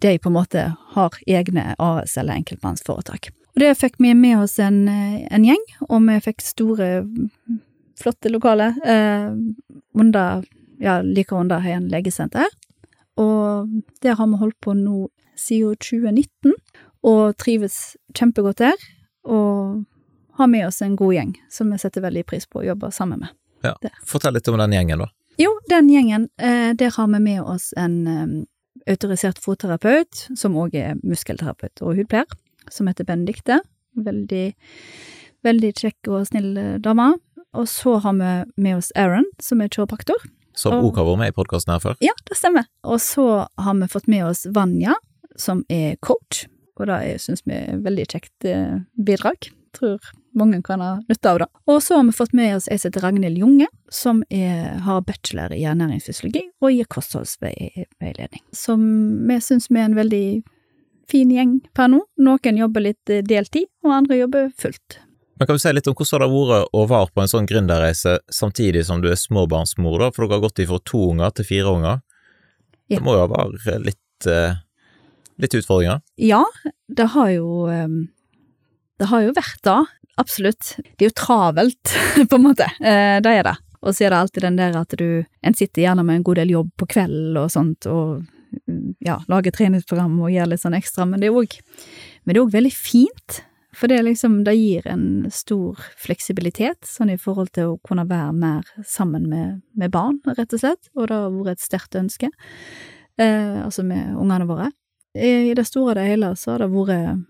[0.00, 3.30] de på en måte har egne AS eller enkeltmannsforetak.
[3.54, 6.88] Og det fikk vi med oss en, en gjeng, og vi fikk store,
[8.00, 9.30] flotte lokaler eh,
[9.94, 10.42] under
[10.82, 12.50] ja, like under Høyen legesenter.
[13.20, 13.70] Og
[14.02, 15.06] der har vi holdt på nå
[15.38, 16.54] siden 2019,
[17.04, 18.86] og trives kjempegodt der.
[19.24, 19.84] Og
[20.34, 23.22] har med oss en god gjeng som vi setter veldig pris på å jobbe sammen
[23.22, 23.34] med.
[23.64, 23.76] Ja.
[24.04, 25.08] Fortell litt om den gjengen, da.
[25.40, 28.34] Jo, den gjengen, eh, der har vi med oss en um,
[28.90, 32.28] autorisert fotterapeut, som òg er muskelterapeut og hudpleier,
[32.72, 33.60] som heter Benedicte.
[33.94, 34.46] Veldig,
[35.46, 37.14] veldig kjekk og snill dame.
[37.54, 38.30] Og så har vi
[38.64, 40.18] med oss Aaron, som er kiropraktor.
[40.58, 41.96] Som òg har vært med i podkasten her før?
[42.02, 42.66] Ja, det stemmer.
[42.86, 44.96] Og så har vi fått med oss Vanja,
[45.38, 46.44] som er coach,
[46.78, 49.50] og det syns vi er veldig kjekt eh, bidrag.
[49.74, 50.02] Tror
[50.38, 51.48] mange kan ha nytte av det.
[51.70, 55.04] Og så har vi fått med oss ei som heter Ragnhild Junge, som er, har
[55.06, 58.42] bachelor i ernæringsfysiologi og gir kostholdsveiledning.
[58.54, 58.82] Som
[59.28, 60.26] vi syns vi er en veldig
[61.10, 62.02] fin gjeng per nå.
[62.24, 64.98] Noen jobber litt eh, deltid, og andre jobber fullt.
[65.38, 67.48] Men kan du si litt om hvordan det har vært å være på en sånn
[67.50, 71.48] gründerreise samtidig som du er småbarnsmor, da, for dere har gått ifra to unger til
[71.48, 72.02] fire unger.
[72.86, 72.98] Ja.
[72.98, 74.60] Det må jo være litt, eh,
[75.42, 76.04] litt utfordringer?
[76.20, 76.44] Ja,
[76.88, 77.88] det har jo eh,
[78.94, 79.78] Det har jo vært da,
[80.20, 80.74] absolutt.
[80.96, 81.94] Det er jo travelt,
[82.30, 82.68] på en måte.
[82.80, 83.56] Eh, Det er det.
[83.84, 86.38] Og så er det alltid den der at du En sitter gjerne med en god
[86.40, 88.22] del jobb på kvelden og sånt, og
[88.68, 91.58] mm, ja, lager treningsprogram og gjør litt sånn ekstra, men det er òg
[92.24, 93.42] Men veldig fint.
[93.74, 98.32] For det liksom, det gir en stor fleksibilitet, sånn i forhold til å kunne være
[98.32, 102.30] mer sammen med, med barn, rett og slett, og det har vært et sterkt ønske,
[103.18, 104.70] eh, altså med ungene våre.
[105.14, 107.24] I, I det store og det hele så har det vært,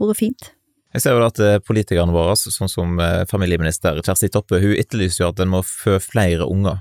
[0.00, 0.48] vært fint.
[0.96, 5.24] Jeg ser jo at eh, politikerne våre, sånn som eh, familieminister Kjersti Toppe, hun etterlyser
[5.24, 6.80] jo at en må fø flere unger.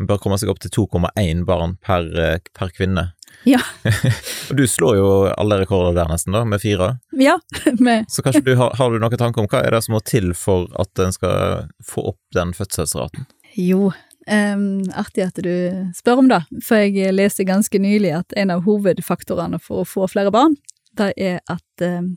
[0.00, 3.10] En bør komme seg opp til 2,1 barn per, eh, per kvinne.
[3.44, 3.60] Ja.
[4.48, 6.94] Og du slår jo alle rekorder der nesten, da, med fire.
[7.20, 7.36] Ja,
[7.84, 10.02] med, Så kanskje du har, har du noen tanke om hva er det som må
[10.08, 13.28] til for at en skal få opp den fødselsraten?
[13.54, 13.92] jo,
[14.24, 18.62] Um, artig at du spør om det, for jeg leste ganske nylig at en av
[18.64, 20.54] hovedfaktorene for å få flere barn,
[20.96, 22.14] det er at em,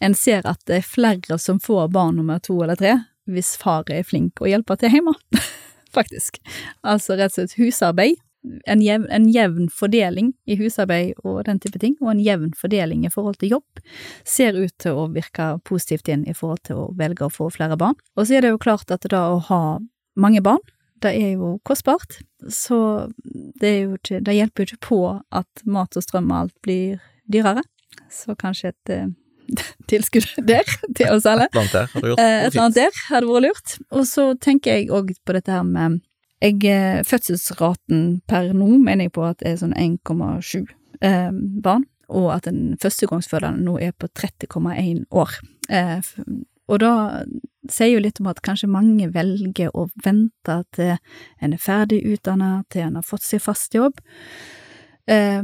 [0.00, 2.96] en ser at det er flere som får barn nummer to eller tre,
[3.30, 5.14] hvis far er flink og hjelper til hjemme,
[5.96, 6.40] faktisk.
[6.82, 8.18] Altså rett og slett husarbeid,
[8.72, 13.04] en jevn, en jevn fordeling i husarbeid og den type ting, og en jevn fordeling
[13.04, 13.82] i forhold til jobb,
[14.24, 17.76] ser ut til å virke positivt inn i forhold til å velge å få flere
[17.80, 17.98] barn.
[18.16, 19.62] Og så er det jo klart at det å ha
[20.16, 20.64] mange barn,
[21.00, 23.10] det er jo kostbart, så
[23.60, 25.00] det, jo ikke, det hjelper jo ikke på
[25.36, 27.64] at mat og strøm og alt blir dyrere.
[28.12, 29.08] Så kanskje et eh,
[29.90, 31.48] tilskudd der til oss alle.
[31.50, 31.96] Et eller annet der.
[32.10, 33.76] Eh, et eller annet der hadde vært lurt.
[33.90, 36.00] Og så tenker jeg òg på dette her med
[36.40, 40.64] jeg, eh, Fødselsraten per nå mener jeg på at er sånn 1,7
[41.04, 45.36] eh, barn, og at den førstegangsfødende nå er på 30,1 år.
[45.68, 46.00] Eh,
[46.70, 46.94] og da
[47.70, 50.96] sier jo litt om at kanskje mange velger å vente til
[51.42, 54.00] en er ferdig utdannet, til en har fått seg fast jobb.
[55.10, 55.42] Eh,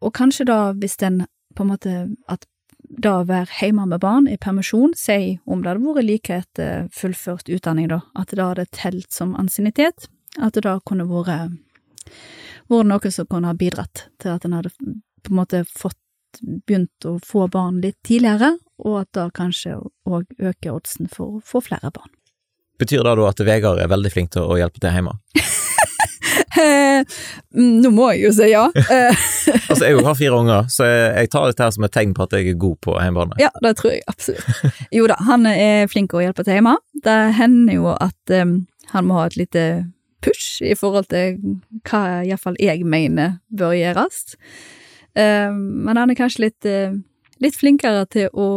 [0.00, 1.24] og kanskje da, hvis den
[1.56, 1.94] på en måte
[2.30, 2.46] at
[2.90, 6.88] da å være hjemme med barn i permisjon, si om det hadde vært like etter
[6.94, 11.56] fullført utdanning, da, at det hadde telt som ansiennitet, at det da kunne vært
[12.70, 15.98] vært noe som kunne ha bidratt til at en hadde på en måte fått
[16.40, 18.54] begynt å få barn litt tidligere,
[18.86, 19.76] og at da kanskje
[20.06, 22.12] òg øker oddsen for å få flere barn.
[22.80, 25.18] Betyr det da at Vegard er veldig flink til å hjelpe til hjemme?
[27.82, 28.66] Nå må jeg jo si ja.
[28.90, 29.22] Eh,
[29.70, 32.34] Altså, jeg har fire unger, så jeg, tar dette her som et tegn på at
[32.36, 33.38] jeg er god på hjemmebane.
[33.42, 34.74] Ja, det tror jeg absolutt.
[34.94, 36.76] Jo da, han er flink å hjelpe til hjemme.
[37.04, 38.54] Det hender jo at um,
[38.92, 39.64] han må ha et lite
[40.24, 41.38] push i forhold til
[41.88, 44.36] hva iallfall jeg mener bør gjøres.
[45.16, 46.94] Um, men han er kanskje litt, uh,
[47.42, 48.48] litt flinkere til å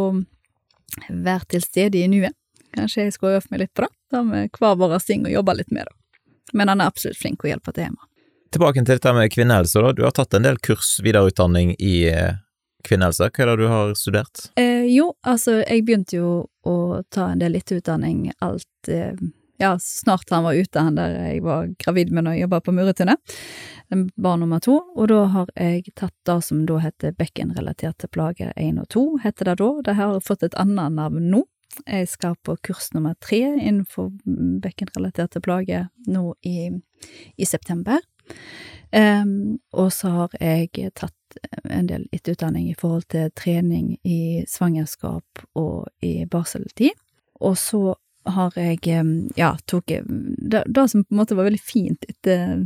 [1.08, 2.36] være til stede i nuet.
[2.74, 3.92] Kanskje jeg skal øvd meg litt på det.
[4.12, 5.96] Da med hver vår ting og jobbe litt med det.
[6.54, 8.10] Men han er absolutt flink å hjelpe til hjemme.
[8.54, 9.92] Tilbake til dette med kvinnehelse, da.
[9.92, 12.36] Du har tatt en del kurs, videreutdanning i eh,
[12.86, 13.30] kvinnehelse.
[13.34, 14.44] Hva er det du har studert?
[14.60, 16.76] Eh, jo, altså, jeg begynte jo å
[17.10, 19.16] ta en del etterutdanning alt eh,
[19.58, 22.72] Ja, snart han var ute, han der jeg var gravid med når jeg jobba på
[22.74, 23.34] Muretunet.
[24.14, 24.80] Barn nummer to.
[24.94, 29.50] Og da har jeg tatt det som da heter bekkenrelaterte plager 1 og 2, heter
[29.50, 29.70] det da.
[29.86, 31.44] Det har fått et annet navn nå.
[31.86, 34.10] Jeg skal på kurs nummer tre innenfor
[34.64, 36.70] bekkenrelaterte plager nå i,
[37.36, 38.02] i september.
[38.94, 45.42] Um, og så har jeg tatt en del etterutdanning i forhold til trening i svangerskap
[45.58, 46.94] og i barseltid.
[47.42, 48.78] Og så har jeg,
[49.36, 52.64] ja, tok det, det som på en måte var veldig fint etter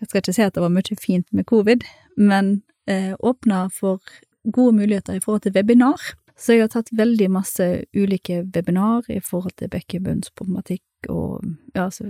[0.00, 1.82] Jeg skal ikke si at det var mye fint med covid,
[2.16, 4.00] men eh, åpna for
[4.48, 6.00] gode muligheter i forhold til webinar.
[6.40, 12.08] Så jeg har tatt veldig masse ulike webinar i forhold til bekkenbunnsproblematikk og ja, altså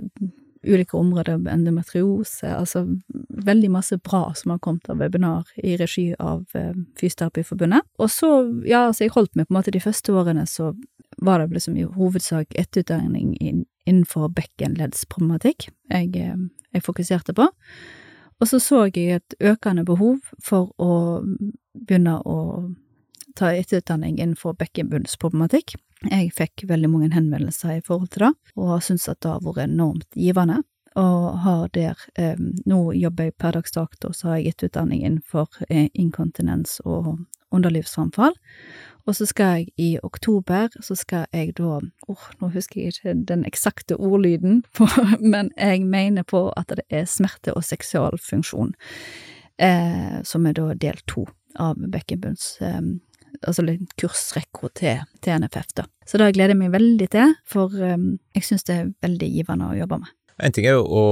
[0.63, 2.85] ulike områder, endometriose, altså
[3.45, 7.87] veldig masse bra som har kommet av webinar i regi av eh, Fysioterapiforbundet.
[7.99, 8.29] Og så,
[8.67, 10.71] ja, altså jeg holdt meg på en måte de første årene, så
[11.17, 16.37] var det liksom i hovedsak etterutdanning innenfor bekkenleddsproblematikk jeg, eh,
[16.71, 17.49] jeg fokuserte på.
[18.41, 21.21] Og så så jeg et økende behov for å
[21.77, 22.37] begynne å
[23.35, 25.75] ta etterutdanning innenfor bekkenbunnsproblematikk.
[26.09, 29.43] Jeg fikk veldig mange henvendelser i forhold til det, og har syntes at det har
[29.45, 30.61] vært enormt givende.
[30.99, 35.47] Og har der eh, Nå jobber jeg per dags dato, så har jeg etterutdanning innenfor
[35.69, 38.35] eh, inkontinens og underlivsframfall.
[39.07, 41.79] Og så skal jeg i oktober, så skal jeg da
[42.11, 44.87] åh, nå husker jeg ikke den eksakte ordlyden, på,
[45.33, 48.75] men jeg mener på at det er smerte og seksualfunksjon,
[49.57, 51.25] eh, som er da del to
[51.59, 52.81] av bekkenbunns eh,
[53.39, 55.85] altså litt kursrekko til, til NFF, da.
[56.07, 59.69] Så det gleder jeg meg veldig til, for um, jeg syns det er veldig givende
[59.71, 60.15] å jobbe med.
[60.41, 61.05] En ting er jo å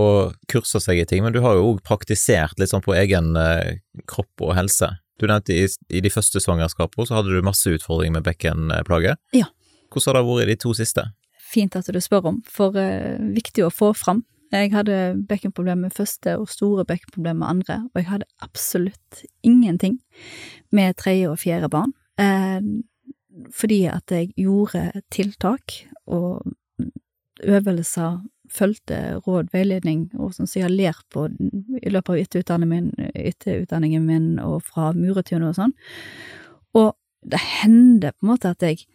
[0.49, 3.77] kurse seg i ting, men du har jo òg praktisert litt sånn på egen eh,
[4.09, 4.89] kropp og helse.
[5.21, 9.13] Du nevnte i, i de første svangerskapene så hadde du masse utfordringer med bekkenplage.
[9.35, 9.51] Ja.
[9.93, 11.05] Hvordan har det vært i de to siste?
[11.49, 14.23] Fint at du spør om, for eh, viktig å få fram.
[14.49, 14.95] Jeg hadde
[15.29, 19.99] bekkenproblemer med første og store bekkenproblemer med andre, og jeg hadde absolutt ingenting
[20.73, 21.93] med tredje og fjerde barn.
[23.55, 25.77] Fordi at jeg gjorde tiltak
[26.07, 26.43] og
[27.43, 34.01] øvelser, fulgte råd, veiledning, og sånn som jeg har lært på i løpet av etterutdanningen
[34.05, 35.75] min, min og fra muretune og sånn.
[36.77, 38.85] Og det hender på en måte at jeg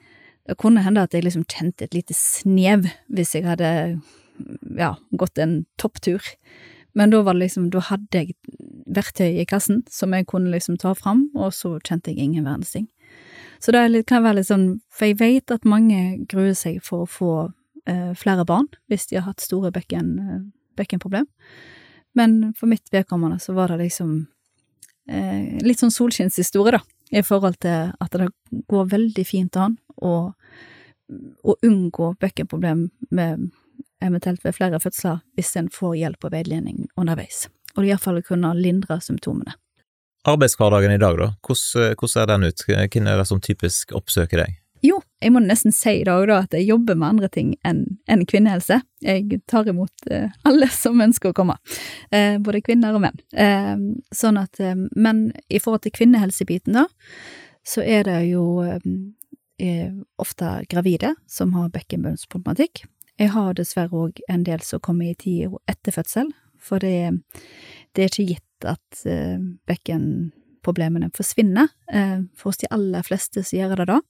[0.44, 3.98] Det kunne hende at jeg liksom kjente et lite snev hvis jeg hadde
[4.76, 6.20] ja, gått en topptur.
[6.92, 8.34] Men da var det liksom, da hadde jeg
[8.84, 12.74] verktøy i kassen som jeg kunne liksom ta fram, og så kjente jeg ingen verdens
[12.76, 12.90] ting.
[13.64, 17.08] Så det kan være litt sånn, for jeg vet at mange gruer seg for å
[17.08, 17.30] få
[17.88, 20.42] eh, flere barn hvis de har hatt store bekken, eh,
[20.76, 21.24] bekkenproblem.
[22.12, 24.12] Men for mitt vedkommende så var det liksom
[25.08, 26.82] eh, litt sånn solskinnshistorie, da,
[27.16, 28.28] i forhold til at det
[28.68, 30.14] går veldig fint an å,
[31.48, 33.48] å unngå bekkenproblem med
[34.04, 37.46] eventuelt ved flere fødsler hvis en får hjelp og veiledning underveis,
[37.78, 39.56] og iallfall kunne lindre symptomene.
[40.24, 42.62] Arbeidshverdagen i dag, da, hvordan, hvordan ser den ut?
[42.66, 44.54] Hvem er det som typisk oppsøker deg?
[44.84, 47.84] Jo, jeg må nesten si i dag da at jeg jobber med andre ting enn
[48.10, 48.82] enn kvinnehelse.
[49.04, 51.56] Jeg tar imot eh, alle som ønsker å komme,
[52.12, 53.20] eh, både kvinner og menn.
[53.32, 53.76] Eh,
[54.12, 56.84] sånn at, eh, men i forhold til kvinnehelsebiten da,
[57.64, 62.84] så er det jo eh, ofte gravide som har bekkenbunnsproblematikk.
[63.20, 66.32] Jeg har dessverre òg en del som kommer i tida etter fødsel,
[66.64, 67.12] for det,
[67.94, 69.36] det er ikke gitt at eh,
[69.68, 71.70] bekkenproblemene forsvinner.
[71.92, 74.00] Eh, for hos de aller fleste så gjør det det.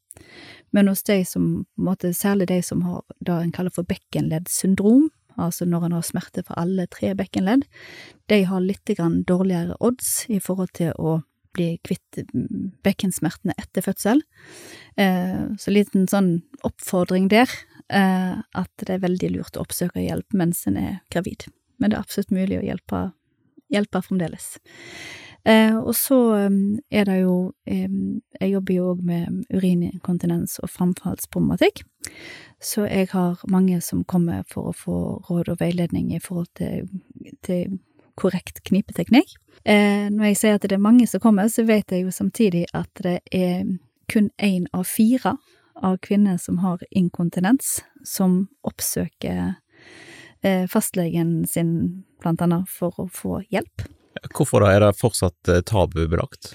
[0.75, 5.67] Men hos de som, måte, særlig de som har det en kaller for bekkenleddsyndrom, altså
[5.67, 7.67] når en har smerte for alle tre bekkenledd,
[8.31, 8.91] de har litt
[9.27, 11.21] dårligere odds i forhold til å
[11.55, 12.25] bli kvitt
[12.85, 14.23] bekkensmertene etter fødsel.
[14.99, 17.51] Eh, så liten sånn oppfordring der,
[17.89, 21.47] eh, at det er veldig lurt å oppsøke hjelp mens en er gravid.
[21.79, 23.05] Men det er absolutt mulig å hjelpe,
[23.73, 24.55] hjelpe fremdeles.
[25.45, 26.19] Eh, og så
[26.89, 31.83] er det jo Jeg jobber jo òg med urininkontinens og framfallsproblematikk,
[32.61, 34.97] så jeg har mange som kommer for å få
[35.29, 36.89] råd og veiledning i forhold til,
[37.43, 37.79] til
[38.17, 39.37] korrekt knipeteknikk.
[39.65, 42.67] Eh, når jeg sier at det er mange som kommer, så vet jeg jo samtidig
[42.75, 43.65] at det er
[44.13, 45.37] kun én av fire
[45.83, 49.53] av kvinner som har inkontinens, som oppsøker eh,
[50.71, 53.87] fastlegen sin, blant annet, for å få hjelp.
[54.35, 56.53] Hvorfor da, er det fortsatt eh, tabubelagt?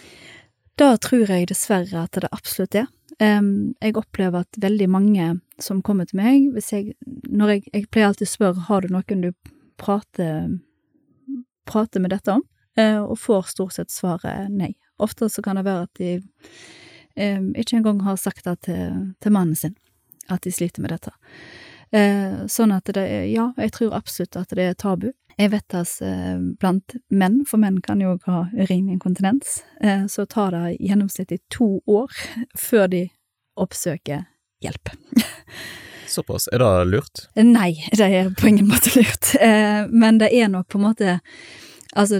[0.79, 2.87] Da tror jeg dessverre at det absolutt er.
[3.19, 5.25] Jeg opplever at veldig mange
[5.59, 6.93] som kommer til meg, hvis jeg
[7.27, 9.33] Når jeg, jeg pleier alltid å spørre har du noen du
[9.75, 10.53] prater,
[11.67, 12.45] prater med dette om,
[12.79, 14.71] uh, og får stort sett svaret nei.
[15.03, 16.13] Ofte så kan det være at de
[17.19, 19.75] ikke engang har sagt det til, til, mannen sin,
[20.31, 21.11] at de sliter med dette.
[21.95, 25.09] Uh, sånn at det er Ja, jeg tror absolutt at det er tabu.
[25.39, 30.53] Jeg vet at uh, blant menn, for menn kan jo ha urininkontinens, uh, så tar
[30.53, 32.13] det gjennomsnittlig to år
[32.57, 33.07] før de
[33.57, 34.27] oppsøker
[34.61, 34.93] hjelp.
[36.09, 36.49] Såpass.
[36.53, 37.25] Er det lurt?
[37.37, 39.35] Nei, det er på ingen måte lurt.
[39.93, 41.19] Men det er nok på en måte
[41.97, 42.19] Altså,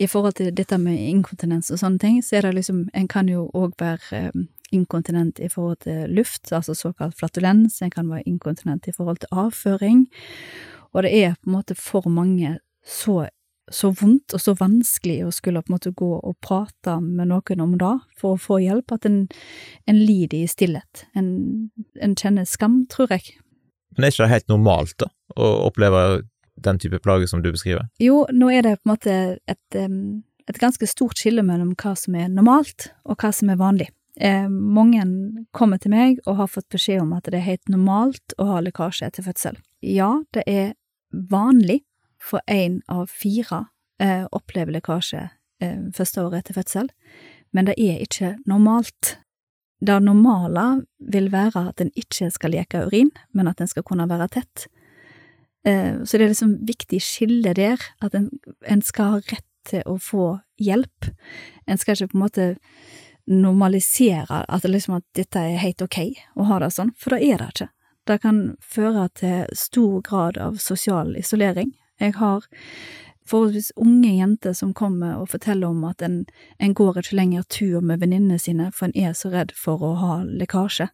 [0.00, 3.28] i forhold til dette med inkontinens og sånne ting, så er det liksom En kan
[3.28, 4.32] jo òg være
[4.74, 9.32] inkontinent i forhold til luft, altså såkalt flatulens, en kan være inkontinent i forhold til
[9.32, 10.06] avføring.
[10.92, 12.56] Og det er på en måte for mange
[12.86, 13.28] så,
[13.70, 17.62] så vondt og så vanskelig å skulle på en måte gå og prate med noen
[17.62, 19.20] om det for å få hjelp, at en,
[19.86, 21.06] en lider i stillhet.
[21.14, 23.36] En, en kjenner skam, tror jeg.
[23.96, 26.22] Men er ikke det helt normalt, da, å oppleve
[26.60, 27.88] den type plager som du beskriver?
[28.02, 29.16] Jo, nå er det på en måte
[29.50, 33.90] et, et ganske stort skille mellom hva som er normalt, og hva som er vanlig.
[34.20, 35.04] Eh, mange
[35.56, 38.60] kommer til meg og har fått beskjed om at det er helt normalt å ha
[38.60, 39.56] lekkasje etter fødsel.
[39.80, 40.74] Ja, det er
[41.10, 41.80] vanlig
[42.20, 43.64] for én av fire
[44.02, 45.22] eh, opplever lekkasje
[45.62, 46.92] eh, første året etter fødsel,
[47.56, 49.16] men det er ikke normalt.
[49.80, 54.08] Det normale vil være at en ikke skal leke urin, men at en skal kunne
[54.10, 54.66] være tett.
[55.64, 58.28] Eh, så det er liksom viktig skille der, at en,
[58.68, 61.08] en skal ha rett til å få hjelp.
[61.64, 62.50] En skal ikke på en måte
[63.30, 66.00] normalisere at, liksom at dette er helt ok
[66.34, 67.68] å ha det sånn, for det er det ikke.
[68.08, 71.70] Det kan føre til stor grad av sosial isolering.
[72.00, 72.46] Jeg har
[73.30, 76.24] forholdsvis unge jenter som kommer og forteller om at en,
[76.58, 79.92] en går ikke lenger tur med venninnene sine, for en er så redd for å
[80.00, 80.88] ha lekkasje.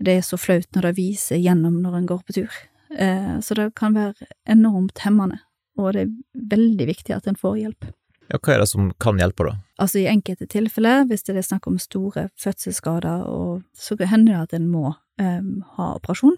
[0.00, 2.58] Det er så flaut når det viser gjennom når en går på tur.
[2.96, 5.38] eh, så det kan være enormt hemmende,
[5.78, 6.14] og det er
[6.56, 7.90] veldig viktig at en får hjelp.
[8.30, 9.56] Ja, hva er det som kan hjelpe, da?
[9.82, 14.44] Altså i enkelte tilfeller, hvis det er snakk om store fødselsskader, og så hender det
[14.44, 14.86] at en må
[15.18, 16.36] um, ha operasjon.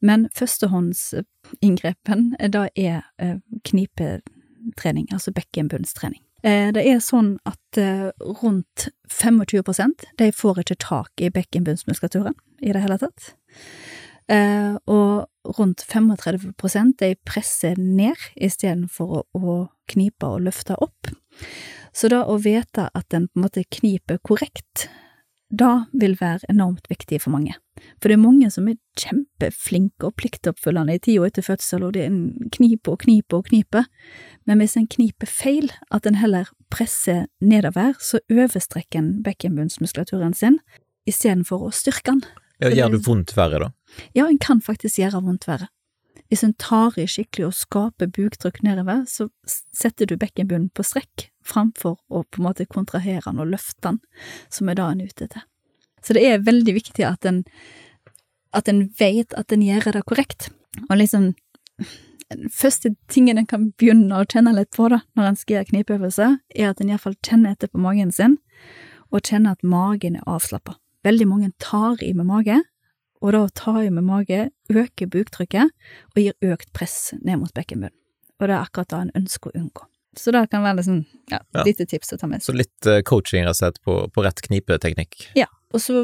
[0.00, 3.38] Men førstehåndsinngrepen, eh, da er uh,
[3.68, 6.22] knipetrening, altså bekkenbunnstrening.
[6.42, 7.78] Eh, det er sånn at
[8.42, 12.34] rundt 25% de får ikke tak i bekkenbunnsmuskulaturen
[12.64, 13.20] i det hele tatt.
[14.90, 15.26] Og
[15.58, 21.12] rundt 35% de presser ned istedenfor å, knipe og løfte opp.
[21.94, 24.88] Så da å vite at en på en måte kniper korrekt,
[25.46, 27.54] da vil være enormt viktig for mange.
[28.00, 32.02] For det er mange som er kjempeflinke og pliktoppfyllende i tida etter fødsel, og det
[32.02, 33.86] er en kniper og kniper og kniper,
[34.48, 40.58] men hvis en kniper feil, at en heller presser nedover, så overstrekker en bekkenbunnsmuskulaturen sin
[41.06, 42.24] istedenfor å styrke den.
[42.62, 44.02] Ja, gjør det vondt verre, da?
[44.16, 45.68] Ja, en kan faktisk gjøre vondt verre.
[46.30, 51.28] Hvis en tar i skikkelig og skaper buktrykk nedover, så setter du bekkenbunnen på strekk,
[51.46, 54.00] framfor å på en måte kontrahere den og løfte den,
[54.50, 55.44] som er det en er ute etter.
[56.02, 57.44] Så det er veldig viktig at en,
[58.56, 60.48] at en vet at en gjør det korrekt,
[60.88, 61.34] og liksom
[62.32, 65.70] den første tingen en kan begynne å kjenne litt på da, når en skal gjøre
[65.70, 68.40] knipeøvelse, er at en iallfall kjenner etter på magen sin,
[69.14, 70.74] og kjenner at magen er avslappa.
[71.06, 72.56] Veldig mange tar i med mage,
[73.22, 75.70] og da å ta i med mage øker buktrykket
[76.12, 77.94] og gir økt press ned mot bekkenbunnen.
[78.40, 79.86] Og det er akkurat det en ønsker å unngå.
[80.16, 81.62] Så det kan være liksom, ja, Ja.
[81.64, 82.48] lite tips å ta med seg.
[82.50, 85.30] Så litt eh, coaching rett og slett på, på rett knipeteknikk.
[85.36, 86.02] Ja, og så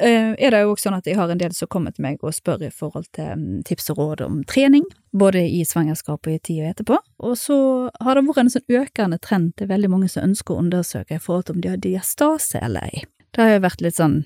[0.00, 2.20] eh, er det jo også sånn at jeg har en del som kommer til meg
[2.24, 6.32] og spør i forhold til mm, tips og råd om trening, både i svangerskap og
[6.32, 6.98] i tida etterpå.
[7.24, 7.58] Og så
[8.04, 11.22] har det vært en sånn økende trend til veldig mange som ønsker å undersøke i
[11.22, 13.04] forhold til om de har diastase eller ei.
[13.36, 14.22] Det har jo vært litt sånn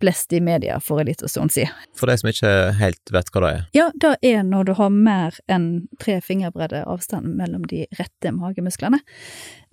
[0.00, 1.74] blest i media for en liten stund siden.
[1.98, 3.64] For de som ikke helt vet hva det er.
[3.74, 9.00] Ja, det er når du har mer enn tre fingerbredde avstand mellom de rette magemusklene.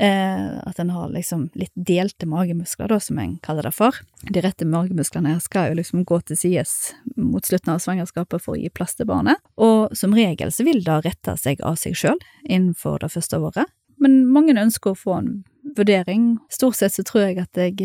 [0.01, 4.01] Eh, at en har liksom litt delte magemuskler, da, som en kaller det for.
[4.25, 6.75] De rette magemusklene skal jo liksom gå til sides
[7.15, 9.41] mot slutten av svangerskapet for å gi plass til barnet.
[9.61, 13.69] Og som regel så vil det rette seg av seg sjøl innenfor det første året.
[14.01, 15.35] Men mange ønsker å få en
[15.77, 16.35] vurdering.
[16.51, 17.77] Stort sett så tror jeg at jeg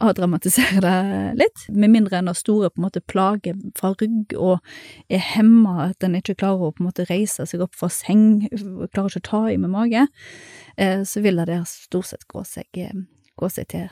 [0.00, 0.96] eh, dramatisere det
[1.40, 4.58] litt, med mindre en har store på en måte plager fra rygg og
[5.10, 8.48] er hemma, at en ikke klarer å på en måte reise seg opp fra seng,
[8.94, 10.06] klarer ikke å ta i med mage,
[10.76, 12.94] eh, så vil det stort sett gå seg, eh,
[13.38, 13.88] gå seg til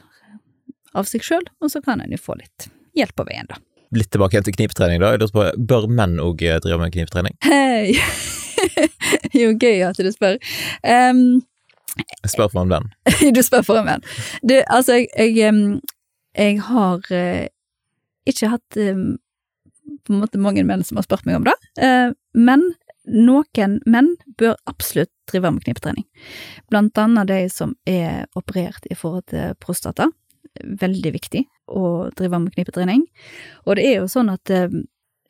[0.96, 3.60] av seg sjøl, og så kan en jo få litt hjelp på veien, da.
[3.94, 5.12] Litt tilbake igjen til kniptrening, da.
[5.14, 7.36] Jeg lurer på, Bør menn òg drive med kniptrening?
[7.44, 7.94] Hei!
[9.40, 10.38] jo, gøy at du spør.
[10.82, 11.42] Um,
[11.96, 12.88] Jeg spør for en venn.
[13.36, 14.08] du spør for en venn.
[14.42, 15.52] Du, altså, jeg, jeg,
[16.36, 17.48] jeg har eh,
[18.28, 19.06] ikke hatt em,
[20.04, 22.66] på en måte mange menn som har spurt meg om det, eh, men
[23.06, 26.06] noen menn bør absolutt drive med knipetrening.
[26.70, 30.08] Blant annet de som er operert i forhold til prostata.
[30.56, 33.06] Veldig viktig å drive med knipetrening.
[33.66, 34.70] Og det er jo sånn at eh,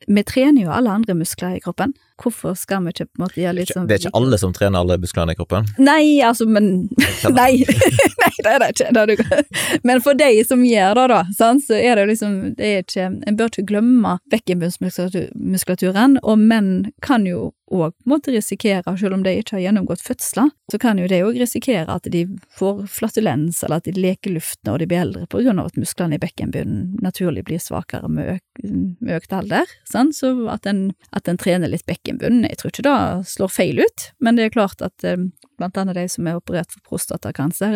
[0.07, 1.93] vi trener jo alle andre muskler i kroppen.
[2.21, 4.53] Hvorfor skal vi ikke på en måte gjøre litt sånn Det er ikke alle som
[4.55, 5.69] trener alle musklene i kroppen.
[5.81, 6.87] Nei, altså, men
[7.39, 7.51] nei,
[8.45, 9.41] det er det ikke.
[9.87, 13.37] Men for deg som gjør det, da, så er det liksom det er ikke, En
[13.37, 17.93] bør ikke glemme bekkenbunnsmuskulaturen, og menn kan jo òg
[18.27, 22.07] risikere, selv om de ikke har gjennomgått fødsler, så kan jo de òg risikere at
[22.11, 25.71] de får flatulens, eller at de leker luft når de blir eldre, på grunn av
[25.71, 28.63] at musklene i bekkenbunnen naturlig blir svakere med, øk,
[28.99, 29.65] med økt alder.
[29.89, 30.15] Sant?
[30.15, 32.97] Så at en, at en trener litt bekkenbunnen, jeg tror ikke det
[33.33, 35.19] slår feil ut, men det er klart at eh,
[35.57, 37.75] blant annet de som er operert for prostatakanser,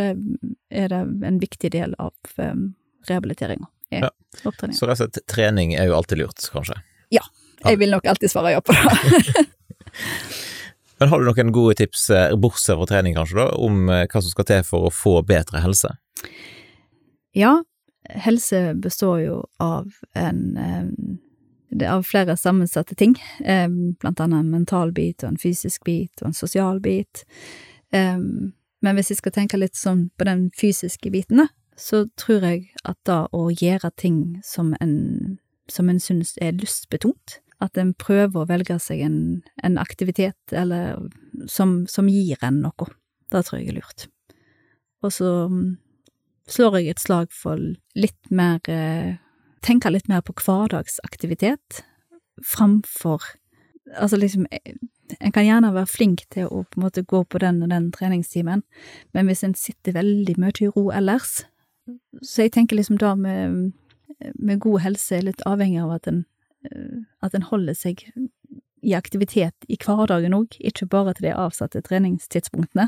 [0.71, 2.71] er, det en viktig del av um,
[3.09, 3.67] rehabiliteringa.
[3.91, 4.09] Ja.
[4.39, 6.77] Så rett og slett trening er jo alltid lurt, kanskje.
[7.11, 7.23] Ja,
[7.65, 9.45] Jeg vil nok alltid svare ja på det.
[11.01, 14.21] Men har du noen gode tips, eh, bortsett fra trening kanskje, da, om eh, hva
[14.21, 15.95] som skal til for å få bedre helse?
[17.33, 17.55] Ja,
[18.21, 25.23] helse består jo av en eh, av flere sammensatte ting, blant annet en mental bit
[25.23, 27.21] og en fysisk bit og en sosial bit.
[27.95, 31.45] Men hvis jeg skal tenke litt sånn på den fysiske biten,
[31.79, 35.39] så tror jeg at da å gjøre ting som en,
[35.71, 39.20] som en synes er lystbetont, at en prøver å velge seg en,
[39.64, 40.97] en aktivitet eller
[41.47, 42.89] som, som gir en noe,
[43.32, 44.07] det tror jeg er lurt.
[45.05, 45.76] Og så mm,
[46.51, 47.59] slår jeg et slag for
[47.97, 49.18] litt mer eh,
[49.62, 51.84] Tenke litt mer på hverdagsaktivitet
[52.45, 53.22] framfor
[53.97, 54.74] Altså liksom eh,
[55.20, 57.89] En kan gjerne være flink til å på en måte gå på den og den
[57.91, 58.64] treningstimen,
[59.12, 61.43] men hvis en sitter veldig mye i ro ellers
[62.24, 63.74] Så jeg tenker liksom da med,
[64.36, 66.24] med god helse er litt avhengig av at en,
[67.22, 68.03] at en holder seg
[68.82, 72.88] i aktivitet i hverdagen òg, ikke bare til de avsatte treningstidspunktene.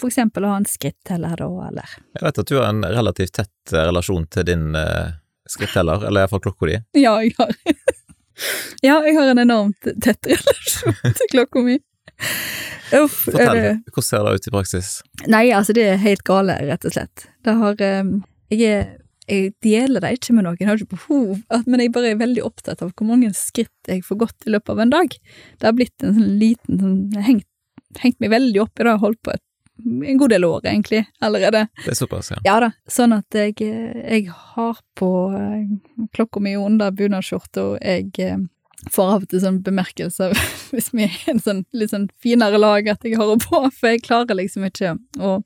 [0.00, 3.34] For eksempel å ha en skritteller da, eller Jeg vet at du har en relativt
[3.36, 5.12] tett eh, relasjon til din eh,
[5.48, 6.78] skritteller, eller iallfall klokka di.
[7.04, 7.52] Ja, jeg har
[8.86, 11.76] Ja, jeg har en enormt tett relasjon til klokka mi.
[12.96, 13.26] Uff.
[13.26, 14.88] Fortell, det- hvordan ser det ut i praksis?
[15.28, 17.28] Nei, altså det er helt gale, rett og slett.
[17.44, 18.14] Det har eh,
[18.56, 18.88] Jeg er
[19.30, 22.42] jeg deler det ikke med noen, jeg har ikke behov, men jeg bare er veldig
[22.46, 25.14] opptatt av hvor mange skritt jeg får gått i løpet av en dag.
[25.58, 27.46] Det har blitt en sånn liten sånn, hengt,
[28.02, 29.44] hengt meg veldig opp i det, holdt på et,
[29.80, 31.66] en god del år egentlig, allerede.
[31.84, 32.40] Det er såpass, ja.
[32.48, 38.42] Ja da, sånn at jeg, jeg har på eh, klokka mi under bunadsskjorta, jeg eh,
[38.90, 40.34] får av og til sånn bemerkelser
[40.74, 43.62] hvis vi er i en sånn litt sånn finere lag at jeg har henne på,
[43.76, 45.38] for jeg klarer liksom ikke å,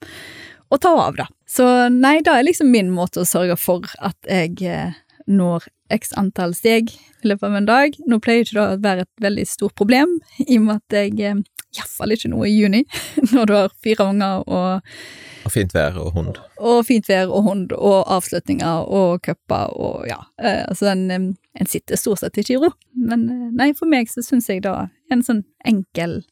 [0.75, 1.29] å ta av da.
[1.49, 4.95] Så nei, det er liksom min måte å sørge for at jeg eh,
[5.31, 7.99] når x antall steg i løpet av en dag.
[8.09, 11.21] Nå pleier ikke det å være et veldig stort problem, i og med at jeg
[11.21, 11.43] eh,
[11.75, 12.83] iallfall ikke noe i juni,
[13.35, 14.99] når du har fire unger og
[15.45, 16.39] Og fint vær og hund.
[16.57, 20.23] og fint vær og hund og avslutninger og cuper og ja.
[20.41, 22.71] Eh, altså en, en sitter stort sett ikke i ro.
[22.97, 26.23] Men nei, for meg så syns jeg da en sånn enkel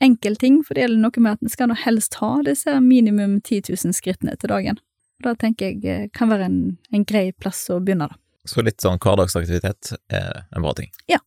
[0.00, 3.38] enkel ting, for det gjelder noe med at en skal nå helst ha disse minimum
[3.40, 4.80] 10 000 skrittene til dagen.
[5.20, 6.60] Og Da tenker jeg eh, kan være en,
[6.92, 8.16] en grei plass å begynne, da.
[8.48, 10.88] Så litt sånn hverdagsaktivitet er en bra ting.
[11.12, 11.18] Ja.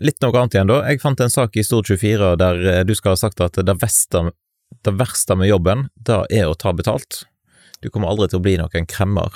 [0.00, 0.78] Litt noe annet igjen, da.
[0.88, 4.30] Jeg fant en sak i Stord24 der eh, du skal ha sagt at det verste,
[4.86, 7.24] det verste med jobben, det er å ta betalt.
[7.84, 9.34] Du kommer aldri til å bli noen kremmer.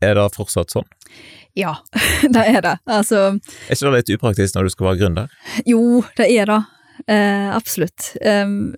[0.00, 0.86] Er det fortsatt sånn?
[1.58, 1.76] Ja,
[2.34, 2.76] det er det.
[2.88, 3.36] Altså,
[3.68, 5.32] Er ikke det litt upraktisk når du skal være gründer?
[5.68, 6.60] jo, det er det.
[7.10, 8.12] Eh, absolutt.
[8.20, 8.74] Em,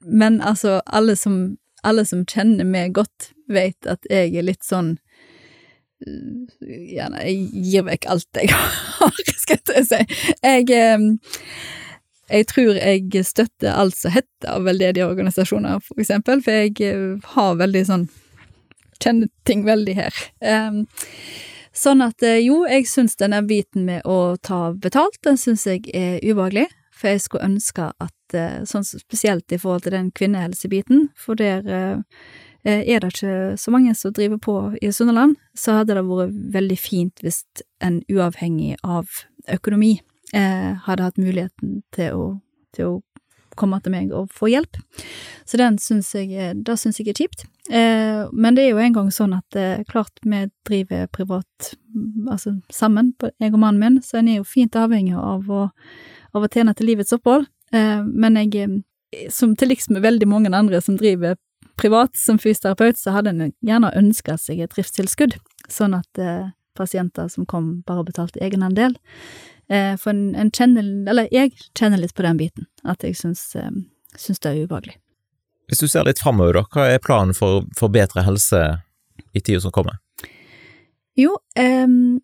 [0.00, 1.56] men altså, alle som,
[1.86, 4.96] alle som kjenner meg godt, vet at jeg er litt sånn
[5.96, 8.50] ja, nei, jeg gir vekk alt jeg
[8.98, 10.00] har, skal jeg si.
[10.42, 10.66] Jeg,
[12.28, 17.58] jeg tror jeg støtter alt som heter veldedige organisasjoner, for eksempel, for jeg eh, har
[17.62, 18.08] veldig sånn
[18.96, 20.18] Kjenner ting veldig her.
[20.40, 20.86] Em,
[21.76, 25.84] Sånn at eh, jo, jeg syns denne biten med å ta betalt, den syns jeg
[25.92, 26.70] er ubehagelig.
[26.96, 31.66] For jeg skulle ønske at, eh, sånn spesielt i forhold til den kvinnehelsebiten, for der
[31.68, 32.00] eh,
[32.64, 36.78] er det ikke så mange som driver på i Sunnhordland, så hadde det vært veldig
[36.80, 37.44] fint hvis
[37.84, 39.06] en uavhengig av
[39.52, 40.00] økonomi
[40.34, 42.24] eh, hadde hatt muligheten til å,
[42.74, 42.96] til å
[43.56, 44.78] komme til meg og få hjelp.
[45.48, 47.46] Så den syns jeg, det syns jeg er kjipt.
[47.70, 51.72] Eh, men det er jo en gang sånn at eh, klart vi driver privat,
[52.28, 55.66] altså sammen, jeg og mannen min, så en er jo fint avhengig av å,
[56.36, 57.48] av å tjene til livets opphold.
[57.74, 58.82] Eh, men jeg,
[59.12, 61.36] eh, som til liks med veldig mange andre som driver
[61.76, 65.36] privat som fysioterapeut, så hadde en gjerne ønska seg et driftstilskudd,
[65.68, 68.98] sånn at eh, pasienter som kom, bare betalte egenandel.
[69.66, 73.40] For en, en kjenner, eller jeg kjenner litt på den biten, at jeg syns,
[74.14, 74.94] syns det er ubehagelig.
[75.66, 78.60] Hvis du ser litt framover, da, hva er planen for, for bedre helse
[79.34, 79.98] i tida som kommer?
[81.18, 82.20] Jo, em,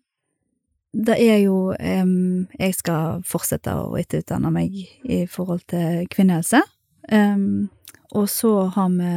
[0.93, 6.61] det er jo um, Jeg skal fortsette å etterutdanne meg i forhold til kvinnehelse.
[7.09, 7.69] Um,
[8.13, 9.13] og så har vi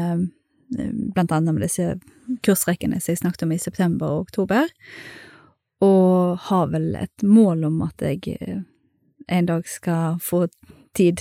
[1.15, 1.99] blant annet med disse
[2.47, 4.71] kursrekkene som jeg snakket om i september og oktober,
[5.85, 8.63] og har vel et mål om at jeg eh,
[9.29, 10.47] en dag skal få
[10.97, 11.21] tid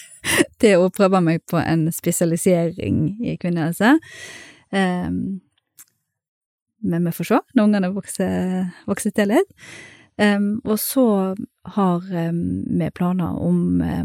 [0.60, 3.94] til å prøve meg på en spesialisering i kvinnehelse.
[4.74, 5.40] Em,
[6.84, 9.70] men vi får se når ungene vokser, vokser til litt.
[10.20, 11.06] Um, og så
[11.74, 14.04] har um, vi planer om uh,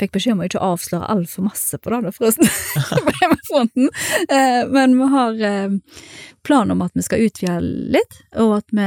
[0.00, 2.48] Fikk beskjed om å ikke avsløre altfor masse på det, da, forresten,
[3.50, 3.88] på.
[4.32, 5.74] Eh, men vi har uh,
[6.46, 7.58] plan om at vi skal utvide
[7.96, 8.86] litt, og at vi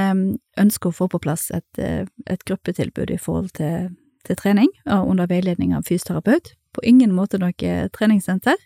[0.64, 3.94] ønsker å få på plass et, eh, et gruppetilbud i forhold til,
[4.26, 6.56] til trening, under veiledning av fysioterapeut.
[6.74, 8.58] På ingen måte noe treningssenter,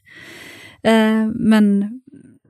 [0.88, 1.72] eh, men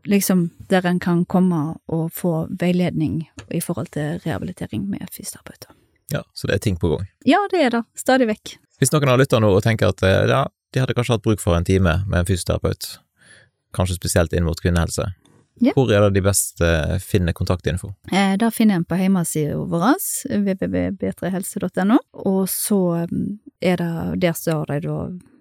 [0.07, 5.73] liksom der en kan komme og få veiledning i forhold til rehabilitering med fysioterapeuter.
[6.13, 7.07] Ja, så det er ting på gang.
[7.27, 8.55] Ja, det er det, stadig vekk.
[8.79, 11.41] Hvis noen har lytta nå og tenker at eh, ja, de hadde kanskje hatt bruk
[11.43, 12.99] for en time med en fysioterapeut,
[13.75, 15.09] kanskje spesielt inn mot kvinnehelse,
[15.59, 15.71] Ja.
[15.73, 17.89] hvor er det de best eh, finner kontaktinfo?
[18.11, 19.95] Eh, da finner en på hjemmesida vår,
[20.45, 22.79] www.betrehelse.no, og så
[23.09, 24.97] mm, er det, der står det da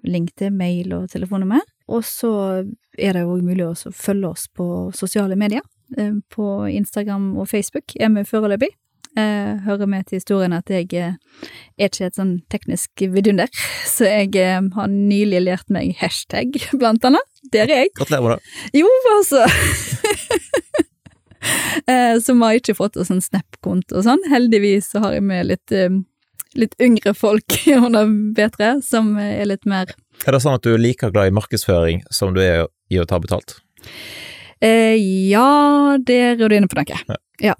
[0.07, 2.65] link til mail og telefonnummer, og så
[2.99, 5.63] er det jo mulig å følge oss på sosiale medier.
[5.97, 8.69] Eh, På Instagram og Facebook er vi foreløpig.
[9.17, 11.15] Eh, hører med til historien at jeg eh,
[11.79, 13.49] er ikke et sånn teknisk vidunder,
[13.95, 16.47] så jeg har nylig lært meg hashtag,
[16.81, 17.29] blant annet.
[17.53, 17.91] Der er jeg.
[17.97, 18.41] Gratulerer med det.
[18.83, 19.41] Jo, altså.
[22.27, 24.23] så vi har ikke fått oss en Snap-konto og sånn.
[24.33, 25.71] Heldigvis så har jeg med litt,
[26.59, 29.87] litt yngre folk under B3, som er litt mer
[30.27, 33.07] Er det sånn at du er like glad i markedsføring som du er i å
[33.07, 33.59] ta betalt?
[34.65, 34.97] eh,
[35.31, 36.87] Ja, der er du inne på noe.
[37.09, 37.17] Ja.
[37.41, 37.55] Ja.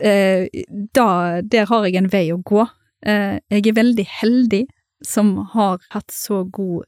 [0.00, 0.46] Eh,
[0.94, 2.66] da, der har jeg en vei å gå.
[3.06, 4.66] Eh, jeg er veldig heldig
[5.04, 6.84] som har hatt så god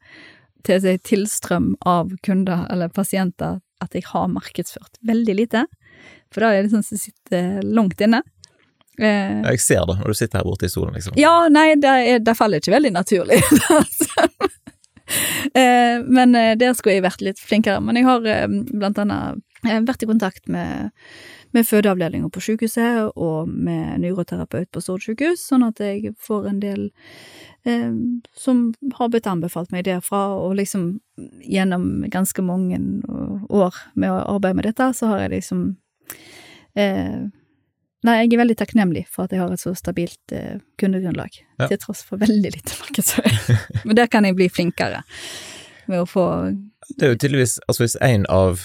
[0.64, 5.64] til tilstrøm av kunder eller pasienter at jeg har markedsført veldig lite.
[6.32, 8.22] For da er det sånn som sitter langt inne.
[9.00, 11.18] Eh, Jeg ser det når du sitter her borte i stolen, liksom.
[11.18, 13.40] ja, nei, det, er, det faller ikke veldig naturlig.
[15.60, 17.80] eh, men eh, der skulle jeg vært litt flinkere.
[17.84, 20.90] Men jeg har eh, blant annet vært i kontakt med,
[21.56, 26.58] med fødeavdelinga på sykehuset og med neuroterapeut på Stord sykehus, sånn at jeg får en
[26.60, 26.82] del
[27.64, 27.94] eh,
[28.36, 28.66] som
[28.98, 30.98] har blitt anbefalt meg derfra, og liksom
[31.48, 32.80] gjennom ganske mange
[33.48, 35.64] år med å arbeide med dette, så har jeg liksom
[36.76, 37.24] eh,
[38.04, 41.68] Nei, jeg er veldig takknemlig for at jeg har et så stabilt eh, kundegrunnlag, Ja.
[41.70, 43.58] til tross for veldig lite markedsføring.
[43.88, 45.02] Men der kan jeg bli flinkere
[45.88, 46.24] med å få
[46.98, 48.60] Det er jo tydeligvis, altså hvis en av,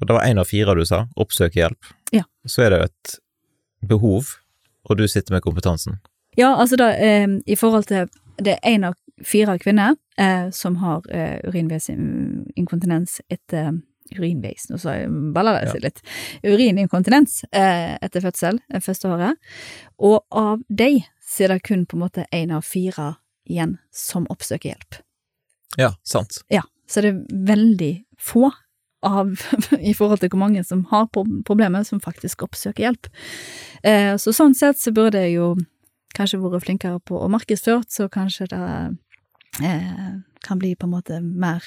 [0.00, 2.24] og det var én av fire du sa, oppsøker hjelp, Ja.
[2.46, 3.14] så er det jo et
[3.88, 4.34] behov,
[4.90, 6.00] og du sitter med kompetansen.
[6.36, 8.08] Ja, altså da, eh, i forhold til
[8.42, 13.80] Det er én av fire kvinner eh, som har eh, urinveisinkontinens etter
[14.18, 16.02] Urinveis, nå jeg balla det seg litt.
[16.44, 19.36] Urininkontinens eh, etter fødsel, eh, første året.
[19.98, 23.14] Og av de så er det kun på en måte én av fire
[23.48, 24.98] igjen som oppsøker hjelp.
[25.80, 26.42] Ja, sant.
[26.52, 28.50] Ja, så det er veldig få
[29.02, 29.32] av,
[29.80, 33.08] i forhold til hvor mange som har pro- problemer, som faktisk oppsøker hjelp.
[33.82, 35.54] Eh, så sånn sett så burde jeg jo
[36.14, 38.60] kanskje vært flinkere på å markedsføre, så kanskje det
[39.64, 40.12] eh,
[40.44, 41.64] kan bli på en måte mer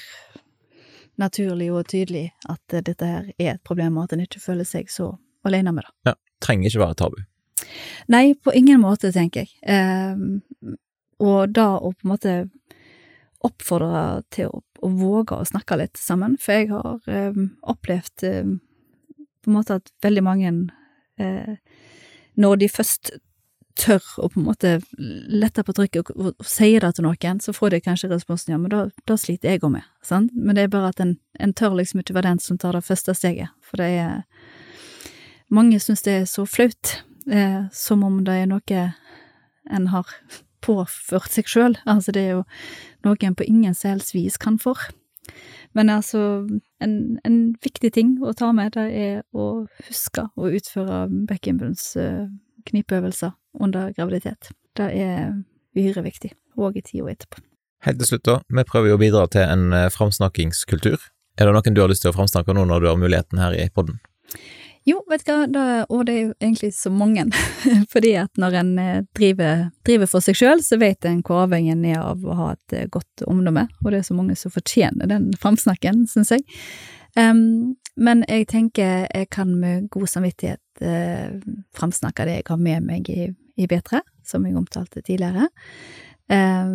[1.21, 4.67] naturlig og tydelig at eh, dette her er et problem, og at en ikke føler
[4.67, 5.13] seg så
[5.45, 5.95] alene med det.
[6.11, 7.21] Ja, Trenger ikke være tabu.
[8.11, 9.55] Nei, på ingen måte, tenker jeg.
[9.63, 10.75] Eh,
[11.23, 12.35] og da å på en måte
[13.45, 18.55] oppfordre til å, å våge å snakke litt sammen, for jeg har eh, opplevd eh,
[19.45, 20.51] på en måte at veldig mange
[21.21, 21.55] eh,
[22.35, 23.13] Når de først
[23.75, 27.41] tør å på en måte lette på trykket og, og, og sier det til noen,
[27.43, 30.31] så får de kanskje responsen ja, men da, da sliter jeg òg med, sant?
[30.35, 32.85] Men det er bare at en, en tør liksom ikke være den som tar det
[32.87, 34.23] første steget, for det er
[35.53, 36.97] mange syns det er så flaut,
[37.29, 38.83] eh, som om det er noe
[39.65, 40.09] en har
[40.65, 41.75] påført seg sjøl.
[41.85, 42.43] Altså, det er jo
[43.05, 44.79] noe en på ingen som vis kan for.
[45.75, 46.47] Men altså,
[46.81, 46.95] en,
[47.27, 52.25] en viktig ting å ta med, det er å huske å utføre Beckenbunds eh,
[52.69, 54.51] knipeøvelser under graviditet.
[54.75, 55.33] Det er
[55.75, 57.43] uhyre viktig, òg i tida etterpå.
[57.85, 60.97] Helt til slutt da, vi prøver jo å bidra til en eh, framsnakkingskultur.
[61.35, 63.55] Er det noen du har lyst til å framsnakke nå når du har muligheten her
[63.57, 63.99] i podden?
[64.85, 67.25] Jo, vet du hva, da, og det er jo egentlig så mange,
[67.93, 71.73] fordi at når en eh, driver, driver for seg sjøl, så vet en hvor avhengig
[71.73, 74.53] en er av å ha et eh, godt omdømme, og det er så mange som
[74.53, 76.45] fortjener den framsnakken, syns jeg.
[77.17, 81.35] Um, men jeg tenker jeg kan med god samvittighet uh,
[81.75, 85.49] framsnakke det jeg har med meg i, i B3, som jeg omtalte tidligere.
[86.33, 86.71] Eh,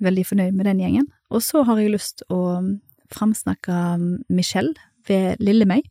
[0.00, 1.08] veldig fornøyd med den gjengen.
[1.30, 2.40] Og så har jeg lyst å
[3.12, 3.74] framsnakke
[4.32, 4.72] Michelle
[5.08, 5.84] ved Lille meg.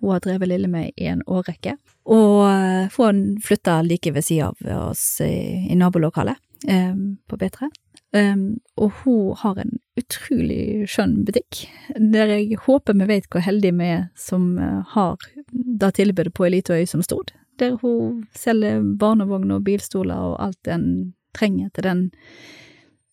[0.00, 1.76] Hun har drevet Lille meg i en årrekke.
[2.10, 6.96] Og få hun flytta like ved sida av oss i, i nabolokalet eh,
[7.30, 7.70] på B3.
[8.12, 11.62] Um, og hun har en utrolig skjønn butikk,
[11.96, 15.16] der jeg håper vi vet hvor heldige vi er som eh, har
[15.52, 17.32] det tilbudet på Eliteøy som stod.
[17.60, 20.86] Der hun selger barnevogner og bilstoler og alt en
[21.32, 22.04] trenger til den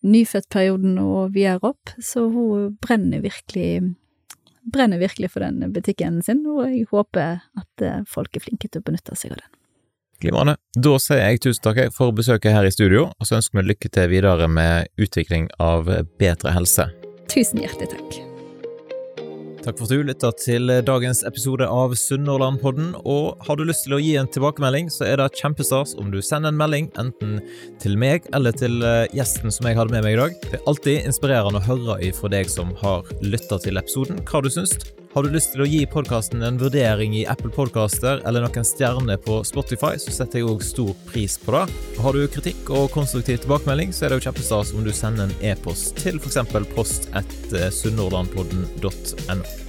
[0.03, 1.95] nyfødtperioden og videre opp.
[2.03, 3.95] Så hun brenner virkelig
[4.69, 8.83] brenner virkelig for den butikken sin, og jeg håper at eh, folk er flinke til
[8.83, 9.55] å benytte seg av den.
[10.19, 10.57] Glimrende.
[10.77, 13.89] Da sier jeg tusen takk for besøket her i studio, og så ønsker vi lykke
[13.89, 15.89] til videre med utvikling av
[16.21, 16.85] bedre helse.
[17.25, 18.19] Tusen hjertelig takk.
[19.65, 23.97] Takk for at du lytta til dagens episode av Sunnhordlandpodden, og har du lyst til
[23.97, 27.39] å gi en tilbakemelding, så er det kjempestas om du sender en melding, enten
[27.81, 30.37] til meg eller til eh, gjesten som jeg hadde med meg i dag.
[30.45, 34.53] Det er alltid inspirerende å høre ifra deg som har lytta til episoden, hva du
[34.53, 34.77] syns.
[35.13, 39.17] Har du lyst til å gi podkasten en vurdering i Apple Podcaster eller noen stjerner
[39.17, 41.63] på Spotify, så setter jeg òg stor pris på det.
[41.97, 45.49] Har du kritikk og konstruktiv tilbakemelding, så er det jo kjempestas om du sender en
[45.49, 46.37] e-post til f.eks.
[46.75, 49.68] post etter sunnhordlandpodden.no.